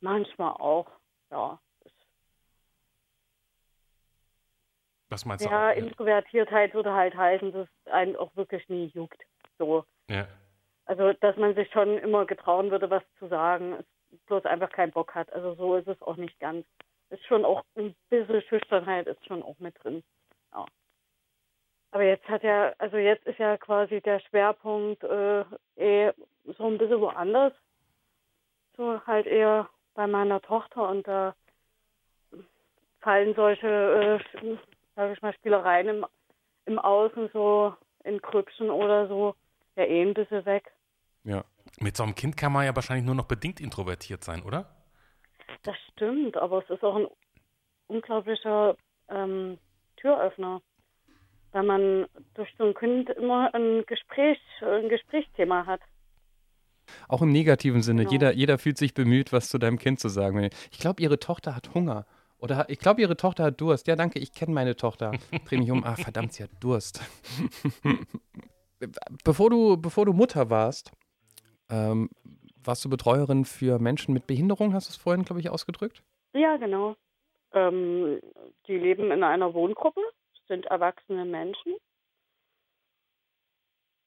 Manchmal 0.00 0.52
auch, 0.52 0.86
ja. 1.30 1.58
Was 5.08 5.24
meinst 5.24 5.44
du? 5.44 5.48
Ja, 5.48 5.70
auch? 5.70 5.76
Introvertiertheit 5.76 6.74
würde 6.74 6.92
halt 6.92 7.16
heißen, 7.16 7.52
dass 7.52 7.68
es 7.68 7.92
einen 7.92 8.16
auch 8.16 8.34
wirklich 8.36 8.68
nie 8.68 8.86
juckt. 8.94 9.22
So. 9.58 9.84
ja. 10.10 10.26
Also, 10.86 11.12
dass 11.14 11.36
man 11.36 11.54
sich 11.54 11.68
schon 11.72 11.98
immer 11.98 12.26
getrauen 12.26 12.70
würde, 12.70 12.88
was 12.90 13.02
zu 13.18 13.26
sagen, 13.26 13.84
bloß 14.26 14.44
einfach 14.44 14.70
keinen 14.70 14.92
Bock 14.92 15.14
hat. 15.14 15.32
Also, 15.32 15.54
so 15.54 15.74
ist 15.76 15.88
es 15.88 16.00
auch 16.02 16.16
nicht 16.16 16.38
ganz. 16.38 16.64
Ist 17.10 17.24
schon 17.26 17.44
auch 17.44 17.64
ein 17.76 17.94
bisschen 18.08 18.42
Schüchternheit 18.42 19.06
ist 19.06 19.24
schon 19.26 19.42
auch 19.42 19.58
mit 19.58 19.74
drin. 19.82 20.02
Ja. 20.52 20.64
Aber 21.90 22.02
jetzt 22.02 22.28
hat 22.28 22.42
ja, 22.42 22.72
also 22.78 22.96
jetzt 22.96 23.26
ist 23.26 23.38
ja 23.38 23.56
quasi 23.56 24.00
der 24.00 24.20
Schwerpunkt 24.20 25.02
äh, 25.04 25.44
eh 25.76 26.12
so 26.58 26.66
ein 26.66 26.78
bisschen 26.78 27.00
woanders. 27.00 27.52
So 28.76 29.00
halt 29.06 29.26
eher 29.26 29.68
bei 29.94 30.06
meiner 30.06 30.40
Tochter 30.42 30.88
und 30.88 31.06
da 31.08 31.34
fallen 33.00 33.34
solche, 33.34 34.20
äh, 34.40 34.56
sage 34.94 35.12
ich 35.12 35.22
mal, 35.22 35.32
Spielereien 35.34 35.88
im, 35.88 36.06
im 36.66 36.78
Außen 36.78 37.30
so 37.32 37.74
in 38.04 38.20
Krüppchen 38.20 38.68
oder 38.68 39.08
so 39.08 39.34
ja 39.76 39.84
eh 39.84 40.02
ein 40.02 40.14
bisschen 40.14 40.44
weg. 40.44 40.72
Ja. 41.24 41.44
Mit 41.80 41.96
so 41.96 42.04
einem 42.04 42.14
Kind 42.14 42.36
kann 42.36 42.52
man 42.52 42.64
ja 42.64 42.74
wahrscheinlich 42.74 43.04
nur 43.04 43.14
noch 43.14 43.26
bedingt 43.26 43.60
introvertiert 43.60 44.24
sein, 44.24 44.42
oder? 44.42 44.74
Das 45.62 45.76
stimmt, 45.92 46.36
aber 46.36 46.62
es 46.62 46.70
ist 46.70 46.82
auch 46.82 46.96
ein 46.96 47.06
unglaublicher 47.88 48.76
ähm, 49.08 49.58
Türöffner, 49.96 50.62
weil 51.52 51.62
man 51.62 52.06
durch 52.34 52.48
so 52.58 52.64
ein 52.64 52.74
Kind 52.74 53.10
immer 53.10 53.52
ein 53.54 53.84
Gespräch, 53.86 54.38
ein 54.62 54.88
Gesprächsthema 54.88 55.66
hat. 55.66 55.80
Auch 57.08 57.22
im 57.22 57.32
negativen 57.32 57.82
Sinne. 57.82 58.02
Genau. 58.02 58.12
Jeder, 58.12 58.32
jeder 58.32 58.58
fühlt 58.58 58.78
sich 58.78 58.94
bemüht, 58.94 59.32
was 59.32 59.48
zu 59.48 59.58
deinem 59.58 59.78
Kind 59.78 59.98
zu 59.98 60.08
sagen. 60.08 60.50
Ich 60.70 60.78
glaube, 60.78 61.02
ihre 61.02 61.18
Tochter 61.18 61.56
hat 61.56 61.74
Hunger. 61.74 62.06
Oder 62.38 62.68
ich 62.68 62.78
glaube, 62.78 63.00
ihre 63.00 63.16
Tochter 63.16 63.44
hat 63.44 63.60
Durst. 63.60 63.86
Ja, 63.88 63.96
danke, 63.96 64.18
ich 64.18 64.32
kenne 64.32 64.52
meine 64.52 64.76
Tochter. 64.76 65.12
Dreh 65.48 65.56
mich 65.56 65.70
um. 65.70 65.84
Ah, 65.84 65.96
verdammt, 65.96 66.32
sie 66.32 66.44
hat 66.44 66.50
Durst. 66.60 67.00
bevor, 69.24 69.50
du, 69.50 69.76
bevor 69.76 70.06
du 70.06 70.12
Mutter 70.12 70.50
warst, 70.50 70.92
ähm, 71.70 72.08
warst 72.62 72.84
du 72.84 72.90
Betreuerin 72.90 73.44
für 73.44 73.78
Menschen 73.78 74.12
mit 74.12 74.26
Behinderung, 74.26 74.74
hast 74.74 74.88
du 74.88 74.90
es 74.90 74.96
vorhin, 74.96 75.24
glaube 75.24 75.40
ich, 75.40 75.50
ausgedrückt? 75.50 76.02
Ja, 76.32 76.56
genau. 76.56 76.96
Ähm, 77.52 78.20
die 78.66 78.76
leben 78.76 79.10
in 79.10 79.22
einer 79.22 79.54
Wohngruppe, 79.54 80.00
sind 80.48 80.66
erwachsene 80.66 81.24
Menschen. 81.24 81.74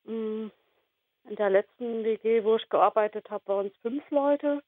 Mm, 0.06 0.48
In 1.30 1.36
der 1.36 1.50
letzten 1.50 2.04
WG, 2.04 2.44
wo 2.44 2.56
ich 2.56 2.70
gearbeitet 2.70 3.30
habe, 3.30 3.48
waren 3.48 3.68
es 3.68 3.78
fünf 3.78 4.10
Leute. 4.10 4.62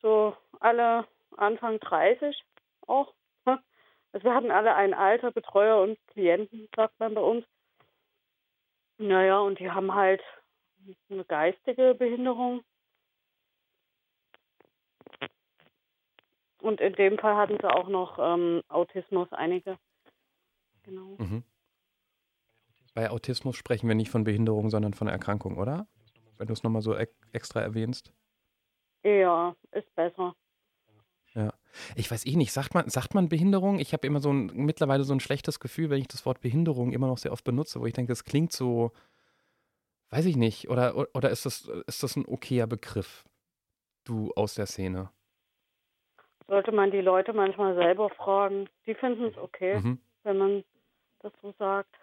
So 0.00 0.36
alle 0.60 1.06
Anfang 1.36 1.78
30 1.80 2.36
auch. 2.86 3.12
Also 4.14 4.24
wir 4.26 4.34
hatten 4.34 4.50
alle 4.50 4.74
ein 4.74 4.92
Alter, 4.92 5.32
Betreuer 5.32 5.80
und 5.80 5.98
Klienten, 6.08 6.68
sagt 6.76 7.00
man 7.00 7.14
bei 7.14 7.22
uns. 7.22 7.46
Naja, 9.02 9.40
und 9.40 9.58
die 9.58 9.68
haben 9.68 9.94
halt 9.94 10.22
eine 11.10 11.24
geistige 11.24 11.96
Behinderung. 11.98 12.62
Und 16.60 16.80
in 16.80 16.92
dem 16.92 17.18
Fall 17.18 17.34
hatten 17.36 17.58
sie 17.60 17.68
auch 17.68 17.88
noch 17.88 18.20
ähm, 18.20 18.62
Autismus, 18.68 19.26
einige. 19.32 19.76
Genau. 20.84 21.16
Mhm. 21.18 21.42
Bei 22.94 23.10
Autismus 23.10 23.56
sprechen 23.56 23.88
wir 23.88 23.96
nicht 23.96 24.10
von 24.10 24.22
Behinderung, 24.22 24.70
sondern 24.70 24.94
von 24.94 25.08
Erkrankung, 25.08 25.58
oder? 25.58 25.88
Wenn 26.38 26.46
du 26.46 26.52
es 26.52 26.62
nochmal 26.62 26.82
so 26.82 26.94
ex 26.94 27.12
extra 27.32 27.60
erwähnst. 27.60 28.12
Ja, 29.02 29.56
ist 29.72 29.92
besser. 29.96 30.36
Ja. 31.34 31.54
Ich 31.96 32.10
weiß 32.10 32.26
eh 32.26 32.36
nicht, 32.36 32.52
sagt 32.52 32.74
man, 32.74 32.88
sagt 32.90 33.14
man 33.14 33.28
Behinderung? 33.28 33.78
Ich 33.78 33.92
habe 33.92 34.06
immer 34.06 34.20
so 34.20 34.30
ein, 34.32 34.46
mittlerweile 34.54 35.04
so 35.04 35.14
ein 35.14 35.20
schlechtes 35.20 35.60
Gefühl, 35.60 35.88
wenn 35.90 36.00
ich 36.00 36.08
das 36.08 36.26
Wort 36.26 36.40
Behinderung 36.40 36.92
immer 36.92 37.06
noch 37.06 37.18
sehr 37.18 37.32
oft 37.32 37.44
benutze, 37.44 37.80
wo 37.80 37.86
ich 37.86 37.94
denke, 37.94 38.12
das 38.12 38.24
klingt 38.24 38.52
so, 38.52 38.92
weiß 40.10 40.26
ich 40.26 40.36
nicht, 40.36 40.68
oder, 40.68 41.08
oder 41.14 41.30
ist, 41.30 41.46
das, 41.46 41.62
ist 41.86 42.02
das 42.02 42.16
ein 42.16 42.26
okayer 42.26 42.66
Begriff? 42.66 43.24
Du 44.04 44.32
aus 44.36 44.54
der 44.56 44.66
Szene. 44.66 45.10
Sollte 46.48 46.72
man 46.72 46.90
die 46.90 47.00
Leute 47.00 47.32
manchmal 47.32 47.74
selber 47.76 48.10
fragen. 48.10 48.68
Die 48.84 48.94
finden 48.94 49.24
es 49.26 49.38
okay, 49.38 49.78
Mhm. 49.78 49.98
wenn 50.24 50.38
man 50.38 50.64
das 51.20 51.32
so 51.40 51.54
sagt. 51.58 51.94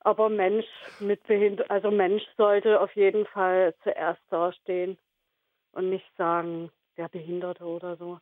Aber 0.00 0.28
Mensch 0.28 0.66
mit 0.98 1.22
Behinderung, 1.26 1.70
also 1.70 1.90
Mensch 1.90 2.22
sollte 2.36 2.80
auf 2.80 2.94
jeden 2.94 3.24
Fall 3.26 3.74
zuerst 3.82 4.20
dastehen 4.28 4.98
und 5.72 5.88
nicht 5.88 6.04
sagen, 6.18 6.70
der 6.96 7.08
Behinderte 7.08 7.64
oder 7.64 7.96
so. 7.96 8.18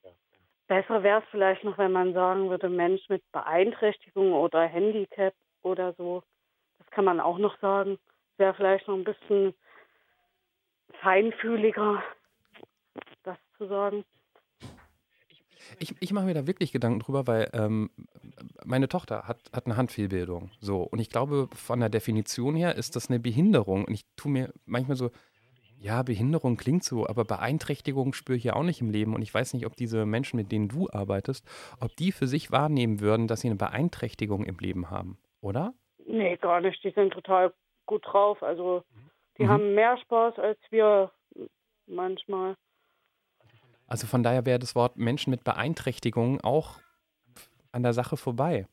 Besser 0.68 1.02
wäre 1.02 1.20
es 1.20 1.28
vielleicht 1.30 1.64
noch, 1.64 1.76
wenn 1.78 1.92
man 1.92 2.14
sagen 2.14 2.48
würde, 2.48 2.68
Mensch 2.68 3.08
mit 3.08 3.22
Beeinträchtigung 3.32 4.32
oder 4.32 4.66
Handicap 4.66 5.34
oder 5.62 5.92
so. 5.94 6.22
Das 6.78 6.86
kann 6.90 7.04
man 7.04 7.20
auch 7.20 7.38
noch 7.38 7.58
sagen. 7.60 7.98
Wäre 8.38 8.54
vielleicht 8.54 8.88
noch 8.88 8.94
ein 8.94 9.04
bisschen 9.04 9.54
feinfühliger, 11.00 12.02
das 13.24 13.36
zu 13.58 13.66
sagen. 13.66 14.04
Ich, 15.78 15.94
ich 16.00 16.12
mache 16.12 16.26
mir 16.26 16.34
da 16.34 16.46
wirklich 16.46 16.72
Gedanken 16.72 17.00
drüber, 17.00 17.26
weil 17.26 17.50
ähm, 17.52 17.90
meine 18.64 18.88
Tochter 18.88 19.26
hat, 19.28 19.38
hat 19.52 19.66
eine 19.66 19.76
Handfehlbildung. 19.76 20.50
So. 20.60 20.82
Und 20.82 20.98
ich 20.98 21.10
glaube, 21.10 21.48
von 21.54 21.80
der 21.80 21.88
Definition 21.88 22.56
her 22.56 22.76
ist 22.76 22.96
das 22.96 23.08
eine 23.08 23.20
Behinderung. 23.20 23.84
Und 23.84 23.94
ich 23.94 24.04
tue 24.16 24.32
mir 24.32 24.52
manchmal 24.64 24.96
so, 24.96 25.10
ja, 25.82 26.02
Behinderung 26.02 26.56
klingt 26.56 26.84
so, 26.84 27.06
aber 27.08 27.24
Beeinträchtigung 27.24 28.12
spüre 28.12 28.38
ich 28.38 28.44
ja 28.44 28.54
auch 28.54 28.62
nicht 28.62 28.80
im 28.80 28.90
Leben. 28.90 29.14
Und 29.14 29.22
ich 29.22 29.34
weiß 29.34 29.52
nicht, 29.54 29.66
ob 29.66 29.76
diese 29.76 30.06
Menschen, 30.06 30.36
mit 30.36 30.52
denen 30.52 30.68
du 30.68 30.88
arbeitest, 30.90 31.44
ob 31.80 31.96
die 31.96 32.12
für 32.12 32.28
sich 32.28 32.52
wahrnehmen 32.52 33.00
würden, 33.00 33.26
dass 33.26 33.40
sie 33.40 33.48
eine 33.48 33.56
Beeinträchtigung 33.56 34.44
im 34.44 34.58
Leben 34.58 34.90
haben. 34.90 35.18
Oder? 35.40 35.74
Nee, 36.06 36.36
gar 36.36 36.60
nicht. 36.60 36.82
Die 36.84 36.90
sind 36.90 37.12
total 37.12 37.52
gut 37.86 38.04
drauf. 38.06 38.42
Also 38.42 38.84
die 39.38 39.44
Mhm. 39.44 39.48
haben 39.48 39.74
mehr 39.74 39.96
Spaß 39.98 40.38
als 40.38 40.58
wir 40.70 41.10
manchmal. 41.86 42.56
Also 43.88 44.06
von 44.06 44.22
daher 44.22 44.46
wäre 44.46 44.60
das 44.60 44.74
Wort 44.74 44.96
Menschen 44.96 45.30
mit 45.30 45.42
Beeinträchtigung 45.42 46.40
auch 46.40 46.78
an 47.72 47.82
der 47.82 47.92
Sache 47.92 48.16
vorbei. 48.16 48.66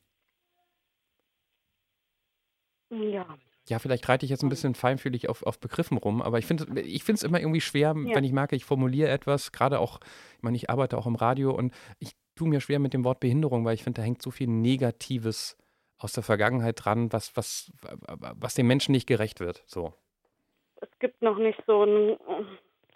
Ja. 2.91 3.37
Ja, 3.69 3.79
vielleicht 3.79 4.07
reite 4.09 4.25
ich 4.25 4.31
jetzt 4.31 4.43
ein 4.43 4.49
bisschen 4.49 4.75
feinfühlig 4.75 5.29
auf, 5.29 5.43
auf 5.43 5.59
Begriffen 5.59 5.97
rum, 5.97 6.21
aber 6.21 6.39
ich 6.39 6.45
finde 6.45 6.81
ich 6.81 7.07
es 7.07 7.23
immer 7.23 7.39
irgendwie 7.39 7.61
schwer, 7.61 7.95
Ja. 7.95 8.15
wenn 8.15 8.23
ich 8.23 8.31
merke, 8.31 8.55
ich 8.55 8.65
formuliere 8.65 9.09
etwas, 9.09 9.51
gerade 9.51 9.79
auch, 9.79 9.99
ich 10.37 10.43
meine, 10.43 10.57
ich 10.57 10.69
arbeite 10.69 10.97
auch 10.97 11.05
im 11.07 11.15
Radio 11.15 11.51
und 11.51 11.73
ich 11.99 12.11
tue 12.35 12.47
mir 12.47 12.61
schwer 12.61 12.79
mit 12.79 12.93
dem 12.93 13.03
Wort 13.03 13.19
Behinderung, 13.19 13.65
weil 13.65 13.75
ich 13.75 13.83
finde, 13.83 14.01
da 14.01 14.05
hängt 14.05 14.21
so 14.21 14.31
viel 14.31 14.47
Negatives 14.47 15.57
aus 15.97 16.13
der 16.13 16.23
Vergangenheit 16.23 16.83
dran, 16.83 17.11
was, 17.11 17.35
was, 17.35 17.71
was 18.17 18.55
dem 18.55 18.67
Menschen 18.67 18.93
nicht 18.93 19.07
gerecht 19.07 19.39
wird. 19.39 19.63
So. 19.67 19.93
Es 20.81 20.89
gibt 20.99 21.21
noch 21.21 21.37
nicht 21.37 21.61
so 21.67 21.83
ein, 21.83 22.17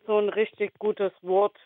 so 0.07 0.17
ein 0.17 0.29
richtig 0.29 0.79
gutes 0.79 1.11
Wort, 1.21 1.57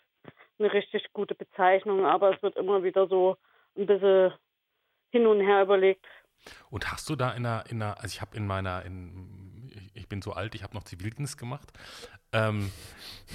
eine 0.58 0.72
richtig 0.72 1.12
gute 1.12 1.36
Bezeichnung, 1.36 2.04
aber 2.04 2.34
es 2.34 2.42
wird 2.42 2.56
immer 2.56 2.82
wieder 2.82 3.06
so 3.06 3.36
ein 3.76 3.86
bisschen 3.86 4.32
hin 5.10 5.26
und 5.26 5.40
her 5.40 5.62
überlegt. 5.62 6.04
Und 6.70 6.90
hast 6.90 7.08
du 7.08 7.16
da 7.16 7.30
in 7.32 7.44
einer, 7.44 7.66
in 7.68 7.82
einer 7.82 7.96
also 8.00 8.06
ich 8.06 8.20
habe 8.20 8.36
in 8.36 8.46
meiner, 8.46 8.84
in, 8.84 9.70
ich, 9.94 10.08
bin 10.08 10.22
so 10.22 10.32
alt, 10.32 10.54
ich 10.54 10.62
habe 10.62 10.74
noch 10.74 10.84
Zivildienst 10.84 11.38
gemacht. 11.38 11.72
Ähm, 12.32 12.70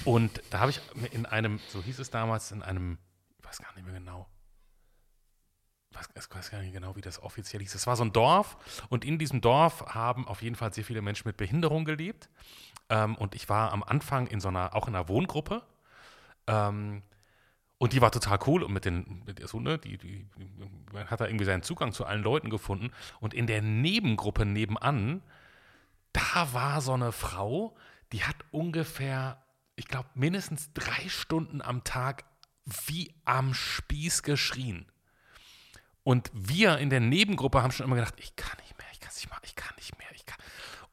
und 0.05 0.41
da 0.50 0.60
habe 0.60 0.72
ich 0.72 0.81
in 1.12 1.25
einem, 1.25 1.60
so 1.69 1.81
hieß 1.81 2.00
es 2.00 2.10
damals, 2.10 2.51
in 2.51 2.62
einem, 2.62 2.98
ich 3.38 3.45
weiß 3.45 3.60
gar 3.60 3.74
nicht 3.75 3.86
mehr 3.86 3.93
genau, 3.93 4.27
ich 5.91 5.98
weiß, 5.98 6.10
ich 6.15 6.36
weiß 6.36 6.51
gar 6.51 6.62
nicht 6.62 6.74
genau, 6.74 6.95
wie 6.95 7.01
das 7.01 7.22
offiziell 7.22 7.62
hieß. 7.62 7.75
Es 7.75 7.86
war 7.86 7.95
so 7.95 8.03
ein 8.03 8.13
Dorf 8.13 8.86
und 8.89 9.05
in 9.05 9.19
diesem 9.19 9.41
Dorf 9.41 9.86
haben 9.93 10.27
auf 10.27 10.41
jeden 10.41 10.55
Fall 10.55 10.74
sehr 10.74 10.83
viele 10.83 11.01
Menschen 11.01 11.27
mit 11.27 11.38
Behinderung 11.38 11.86
gelebt. 11.86 12.29
Ähm, 12.89 13.15
und 13.15 13.36
ich 13.36 13.48
war 13.50 13.72
am 13.72 13.83
Anfang 13.83 14.27
in 14.27 14.39
so 14.39 14.48
einer, 14.48 14.75
auch 14.75 14.88
in 14.88 14.95
einer 14.95 15.07
Wohngruppe. 15.07 15.63
Ähm, 16.48 17.03
und 17.83 17.91
die 17.91 17.99
war 17.99 18.11
total 18.13 18.39
cool 18.47 18.63
und 18.63 18.71
mit 18.71 18.85
den, 18.85 19.23
mit, 19.25 19.45
so, 19.45 19.59
ne, 19.59 19.77
die, 19.77 19.97
die, 19.97 20.25
man 20.93 21.09
hat 21.09 21.19
da 21.19 21.25
irgendwie 21.25 21.43
seinen 21.43 21.63
Zugang 21.63 21.91
zu 21.91 22.05
allen 22.05 22.23
Leuten 22.23 22.49
gefunden. 22.49 22.91
Und 23.19 23.33
in 23.33 23.45
der 23.45 23.61
Nebengruppe 23.61 24.45
nebenan, 24.45 25.21
da 26.13 26.53
war 26.53 26.79
so 26.79 26.93
eine 26.93 27.11
Frau, 27.11 27.75
die 28.13 28.23
hat 28.23 28.37
ungefähr, 28.51 29.43
ich 29.75 29.89
glaube, 29.89 30.07
mindestens 30.13 30.71
drei 30.71 31.09
Stunden 31.09 31.61
am 31.61 31.83
Tag 31.83 32.23
wie 32.85 33.13
am 33.25 33.53
Spieß 33.53 34.23
geschrien. 34.23 34.89
Und 36.05 36.31
wir 36.33 36.77
in 36.77 36.89
der 36.89 37.01
Nebengruppe 37.01 37.61
haben 37.63 37.71
schon 37.71 37.85
immer 37.85 37.97
gedacht, 37.97 38.15
ich 38.15 38.37
kann 38.37 38.57
nicht 38.61 38.77
mehr, 38.77 38.87
ich 38.93 39.01
kann 39.01 39.09
es 39.09 39.17
nicht 39.17 39.29
machen, 39.29 39.43
ich 39.43 39.57
kann 39.57 39.75
nicht 39.75 39.99
mehr, 39.99 40.07
ich 40.15 40.25
kann. 40.25 40.39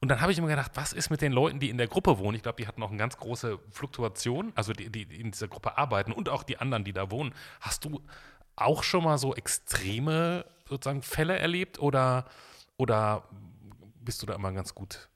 Und 0.01 0.09
dann 0.09 0.19
habe 0.19 0.31
ich 0.31 0.39
immer 0.39 0.47
gedacht, 0.47 0.71
was 0.73 0.93
ist 0.93 1.11
mit 1.11 1.21
den 1.21 1.31
Leuten, 1.31 1.59
die 1.59 1.69
in 1.69 1.77
der 1.77 1.87
Gruppe 1.87 2.17
wohnen? 2.17 2.35
Ich 2.35 2.41
glaube, 2.41 2.55
die 2.59 2.67
hatten 2.67 2.81
auch 2.81 2.89
eine 2.89 2.97
ganz 2.97 3.17
große 3.17 3.59
Fluktuation, 3.69 4.51
also 4.55 4.73
die, 4.73 4.89
die 4.89 5.03
in 5.03 5.29
dieser 5.29 5.47
Gruppe 5.47 5.77
arbeiten 5.77 6.11
und 6.11 6.27
auch 6.27 6.41
die 6.41 6.57
anderen, 6.57 6.83
die 6.83 6.91
da 6.91 7.11
wohnen. 7.11 7.35
Hast 7.59 7.85
du 7.85 8.01
auch 8.55 8.81
schon 8.81 9.03
mal 9.03 9.19
so 9.19 9.35
extreme 9.35 10.45
sozusagen 10.65 11.03
Fälle 11.03 11.37
erlebt 11.37 11.79
oder, 11.79 12.25
oder 12.77 13.23
bist 14.03 14.23
du 14.23 14.25
da 14.25 14.33
immer 14.33 14.51
ganz 14.53 14.73
gut, 14.73 15.07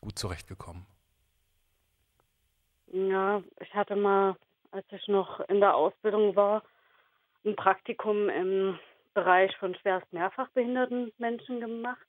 gut 0.00 0.18
zurechtgekommen? 0.18 0.84
Ja, 2.92 3.42
ich 3.60 3.72
hatte 3.74 3.94
mal, 3.94 4.36
als 4.72 4.86
ich 4.90 5.06
noch 5.06 5.38
in 5.48 5.60
der 5.60 5.76
Ausbildung 5.76 6.34
war, 6.34 6.64
ein 7.44 7.54
Praktikum 7.54 8.28
im 8.28 8.76
Bereich 9.14 9.56
von 9.58 9.76
schwerst 9.76 10.12
mehrfach 10.12 10.48
behinderten 10.50 11.12
Menschen 11.18 11.60
gemacht. 11.60 12.06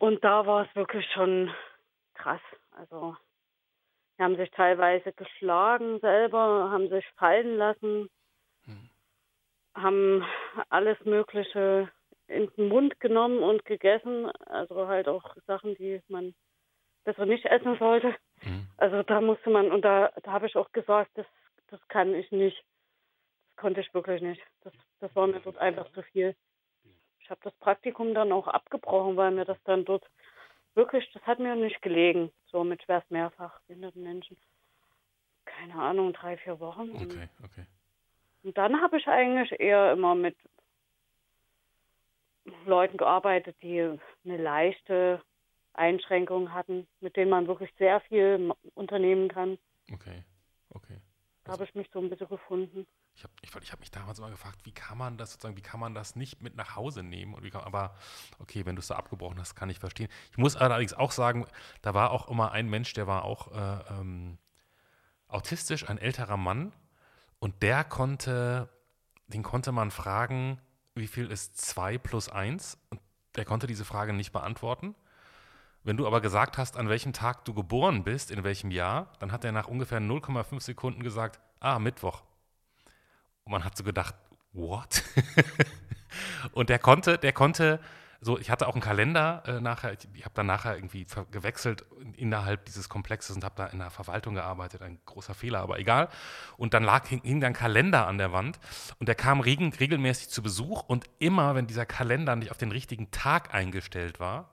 Und 0.00 0.24
da 0.24 0.46
war 0.46 0.66
es 0.66 0.74
wirklich 0.74 1.06
schon 1.12 1.52
krass. 2.14 2.40
Also, 2.72 3.16
die 4.18 4.22
haben 4.22 4.36
sich 4.36 4.50
teilweise 4.50 5.12
geschlagen 5.12 6.00
selber, 6.00 6.70
haben 6.70 6.88
sich 6.88 7.06
fallen 7.16 7.56
lassen, 7.56 8.10
haben 9.74 10.24
alles 10.68 10.98
Mögliche 11.04 11.90
in 12.26 12.50
den 12.56 12.68
Mund 12.68 12.98
genommen 13.00 13.42
und 13.42 13.64
gegessen. 13.64 14.30
Also 14.46 14.88
halt 14.88 15.08
auch 15.08 15.36
Sachen, 15.46 15.74
die 15.76 16.00
man 16.08 16.34
dass 17.04 17.16
er 17.16 17.26
nicht 17.26 17.46
essen 17.46 17.78
sollte. 17.78 18.14
Mhm. 18.42 18.68
Also 18.76 19.02
da 19.02 19.20
musste 19.20 19.50
man, 19.50 19.72
und 19.72 19.82
da, 19.82 20.12
da 20.22 20.32
habe 20.32 20.46
ich 20.46 20.56
auch 20.56 20.70
gesagt, 20.72 21.10
das, 21.14 21.26
das 21.68 21.80
kann 21.88 22.14
ich 22.14 22.30
nicht. 22.30 22.62
Das 23.48 23.56
konnte 23.56 23.80
ich 23.80 23.92
wirklich 23.94 24.20
nicht. 24.20 24.42
Das, 24.62 24.72
das 25.00 25.14
war 25.16 25.26
mir 25.26 25.40
dort 25.40 25.58
einfach 25.58 25.90
zu 25.92 26.02
viel. 26.02 26.36
Ich 27.30 27.32
habe 27.32 27.48
das 27.48 27.54
Praktikum 27.60 28.12
dann 28.12 28.32
auch 28.32 28.48
abgebrochen, 28.48 29.16
weil 29.16 29.30
mir 29.30 29.44
das 29.44 29.56
dann 29.62 29.84
dort 29.84 30.04
wirklich, 30.74 31.08
das 31.12 31.22
hat 31.22 31.38
mir 31.38 31.54
nicht 31.54 31.80
gelegen, 31.80 32.32
so 32.46 32.64
mit 32.64 32.82
schwerst 32.82 33.08
mehrfach 33.08 33.60
behinderten 33.68 34.02
Menschen. 34.02 34.36
Keine 35.44 35.76
Ahnung, 35.76 36.12
drei, 36.12 36.36
vier 36.38 36.58
Wochen. 36.58 36.90
Okay, 36.90 37.28
okay. 37.44 37.66
und 38.42 38.58
dann 38.58 38.80
habe 38.80 38.98
ich 38.98 39.06
eigentlich 39.06 39.52
eher 39.60 39.92
immer 39.92 40.16
mit 40.16 40.36
Leuten 42.66 42.96
gearbeitet, 42.96 43.54
die 43.62 43.78
eine 44.24 44.36
leichte 44.36 45.22
Einschränkung 45.72 46.52
hatten, 46.52 46.88
mit 46.98 47.14
denen 47.14 47.30
man 47.30 47.46
wirklich 47.46 47.72
sehr 47.78 48.00
viel 48.00 48.52
unternehmen 48.74 49.28
kann. 49.28 49.56
Okay, 49.92 50.24
okay. 50.70 51.00
Da 51.44 51.52
habe 51.52 51.62
ich 51.62 51.76
mich 51.76 51.88
so 51.92 52.00
ein 52.00 52.10
bisschen 52.10 52.28
gefunden. 52.28 52.88
Ich 53.20 53.24
habe 53.24 53.34
ich, 53.42 53.64
ich 53.64 53.72
hab 53.72 53.80
mich 53.80 53.90
damals 53.90 54.18
immer 54.18 54.30
gefragt, 54.30 54.60
wie 54.64 54.72
kann 54.72 54.96
man 54.96 55.18
das 55.18 55.32
sozusagen, 55.32 55.54
wie 55.58 55.62
kann 55.62 55.78
man 55.78 55.94
das 55.94 56.16
nicht 56.16 56.40
mit 56.40 56.56
nach 56.56 56.74
Hause 56.74 57.02
nehmen? 57.02 57.34
Und 57.34 57.48
kann, 57.50 57.62
aber 57.64 57.94
okay, 58.38 58.64
wenn 58.64 58.76
du 58.76 58.80
es 58.80 58.86
da 58.86 58.96
abgebrochen 58.96 59.38
hast, 59.38 59.54
kann 59.54 59.68
ich 59.68 59.78
verstehen. 59.78 60.08
Ich 60.30 60.38
muss 60.38 60.56
allerdings 60.56 60.94
auch 60.94 61.12
sagen, 61.12 61.46
da 61.82 61.92
war 61.92 62.12
auch 62.12 62.28
immer 62.28 62.52
ein 62.52 62.70
Mensch, 62.70 62.94
der 62.94 63.06
war 63.06 63.24
auch 63.24 63.52
äh, 63.52 64.00
ähm, 64.00 64.38
autistisch, 65.28 65.86
ein 65.86 65.98
älterer 65.98 66.38
Mann. 66.38 66.72
Und 67.40 67.62
der 67.62 67.84
konnte, 67.84 68.70
den 69.26 69.42
konnte 69.42 69.70
man 69.70 69.90
fragen, 69.90 70.58
wie 70.94 71.06
viel 71.06 71.30
ist 71.30 71.58
2 71.58 71.98
plus 71.98 72.30
1? 72.30 72.78
Und 72.88 73.02
der 73.36 73.44
konnte 73.44 73.66
diese 73.66 73.84
Frage 73.84 74.14
nicht 74.14 74.32
beantworten. 74.32 74.94
Wenn 75.82 75.98
du 75.98 76.06
aber 76.06 76.22
gesagt 76.22 76.56
hast, 76.56 76.78
an 76.78 76.88
welchem 76.88 77.12
Tag 77.12 77.44
du 77.44 77.52
geboren 77.52 78.02
bist, 78.02 78.30
in 78.30 78.44
welchem 78.44 78.70
Jahr, 78.70 79.12
dann 79.18 79.30
hat 79.30 79.44
er 79.44 79.52
nach 79.52 79.68
ungefähr 79.68 80.00
0,5 80.00 80.60
Sekunden 80.60 81.02
gesagt, 81.02 81.38
ah, 81.60 81.78
Mittwoch. 81.78 82.22
Und 83.50 83.54
man 83.54 83.64
hat 83.64 83.76
so 83.76 83.82
gedacht, 83.82 84.14
what? 84.52 85.02
und 86.52 86.68
der 86.68 86.78
konnte, 86.78 87.18
der 87.18 87.32
konnte, 87.32 87.80
so, 88.20 88.38
ich 88.38 88.48
hatte 88.48 88.68
auch 88.68 88.74
einen 88.74 88.80
Kalender 88.80 89.42
äh, 89.44 89.60
nachher, 89.60 89.92
ich, 89.92 90.06
ich 90.14 90.24
habe 90.24 90.34
dann 90.36 90.46
nachher 90.46 90.76
irgendwie 90.76 91.04
gewechselt 91.32 91.84
innerhalb 92.16 92.64
dieses 92.66 92.88
Komplexes 92.88 93.34
und 93.34 93.42
habe 93.42 93.56
da 93.56 93.66
in 93.66 93.80
der 93.80 93.90
Verwaltung 93.90 94.36
gearbeitet, 94.36 94.82
ein 94.82 95.00
großer 95.04 95.34
Fehler, 95.34 95.58
aber 95.62 95.80
egal. 95.80 96.10
Und 96.58 96.74
dann 96.74 96.84
lag, 96.84 97.08
hing, 97.08 97.22
hing 97.24 97.40
dann 97.40 97.48
ein 97.48 97.54
Kalender 97.54 98.06
an 98.06 98.18
der 98.18 98.30
Wand 98.30 98.60
und 99.00 99.08
der 99.08 99.16
kam 99.16 99.40
regen, 99.40 99.72
regelmäßig 99.72 100.28
zu 100.28 100.44
Besuch 100.44 100.84
und 100.84 101.10
immer, 101.18 101.56
wenn 101.56 101.66
dieser 101.66 101.86
Kalender 101.86 102.36
nicht 102.36 102.52
auf 102.52 102.58
den 102.58 102.70
richtigen 102.70 103.10
Tag 103.10 103.52
eingestellt 103.52 104.20
war, 104.20 104.48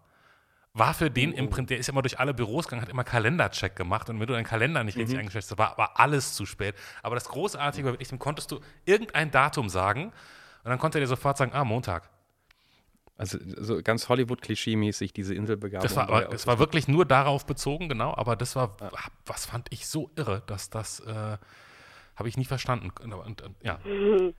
war 0.73 0.93
für 0.93 1.09
den 1.09 1.31
im 1.33 1.49
Prinzip, 1.49 1.69
der 1.69 1.77
ist 1.79 1.89
immer 1.89 2.01
durch 2.01 2.19
alle 2.19 2.33
Büros 2.33 2.65
gegangen, 2.65 2.81
hat 2.81 2.89
immer 2.89 3.03
Kalendercheck 3.03 3.75
gemacht 3.75 4.09
und 4.09 4.19
wenn 4.19 4.27
du 4.27 4.33
deinen 4.33 4.45
Kalender 4.45 4.83
nicht 4.83 4.97
richtig 4.97 5.17
eingestellt 5.17 5.45
hast, 5.49 5.57
war, 5.57 5.77
war 5.77 5.99
alles 5.99 6.33
zu 6.33 6.45
spät. 6.45 6.75
Aber 7.01 7.15
das 7.15 7.25
Großartige 7.29 7.85
war 7.85 7.93
wirklich, 7.93 8.09
dem 8.09 8.19
konntest 8.19 8.51
du 8.51 8.59
irgendein 8.85 9.31
Datum 9.31 9.69
sagen 9.69 10.11
und 10.63 10.69
dann 10.69 10.79
konnte 10.79 10.99
er 10.99 11.01
dir 11.01 11.07
sofort 11.07 11.37
sagen, 11.37 11.51
ah, 11.53 11.63
Montag. 11.63 12.09
Also 13.17 13.39
so 13.41 13.81
ganz 13.81 14.09
Hollywood-Klischee-mäßig, 14.09 15.11
diese 15.11 15.33
Inselbegabung. 15.33 15.81
Das 15.81 15.95
war, 15.95 16.07
aber, 16.07 16.31
es 16.31 16.45
war 16.45 16.59
wirklich 16.59 16.87
nur 16.87 17.03
darauf 17.03 17.47
bezogen, 17.47 17.89
genau, 17.89 18.13
aber 18.15 18.35
das 18.35 18.55
war, 18.55 18.77
was 19.25 19.47
fand 19.47 19.67
ich 19.71 19.87
so 19.87 20.11
irre, 20.15 20.43
dass 20.45 20.69
das, 20.69 20.99
äh, 20.99 21.37
habe 22.15 22.29
ich 22.29 22.37
nie 22.37 22.45
verstanden. 22.45 22.91
Und, 23.01 23.13
und, 23.13 23.41
und, 23.41 23.55
ja. 23.63 23.79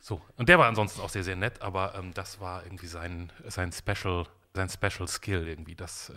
So, 0.00 0.20
und 0.36 0.50
der 0.50 0.58
war 0.58 0.66
ansonsten 0.66 1.00
auch 1.00 1.08
sehr, 1.08 1.24
sehr 1.24 1.34
nett, 1.34 1.62
aber 1.62 1.94
ähm, 1.94 2.12
das 2.12 2.38
war 2.38 2.62
irgendwie 2.62 2.88
sein, 2.88 3.32
sein 3.46 3.72
Special, 3.72 4.26
sein 4.54 4.68
Special 4.68 5.08
Skill 5.08 5.46
irgendwie. 5.48 5.74
Das 5.74 6.10
äh, 6.10 6.14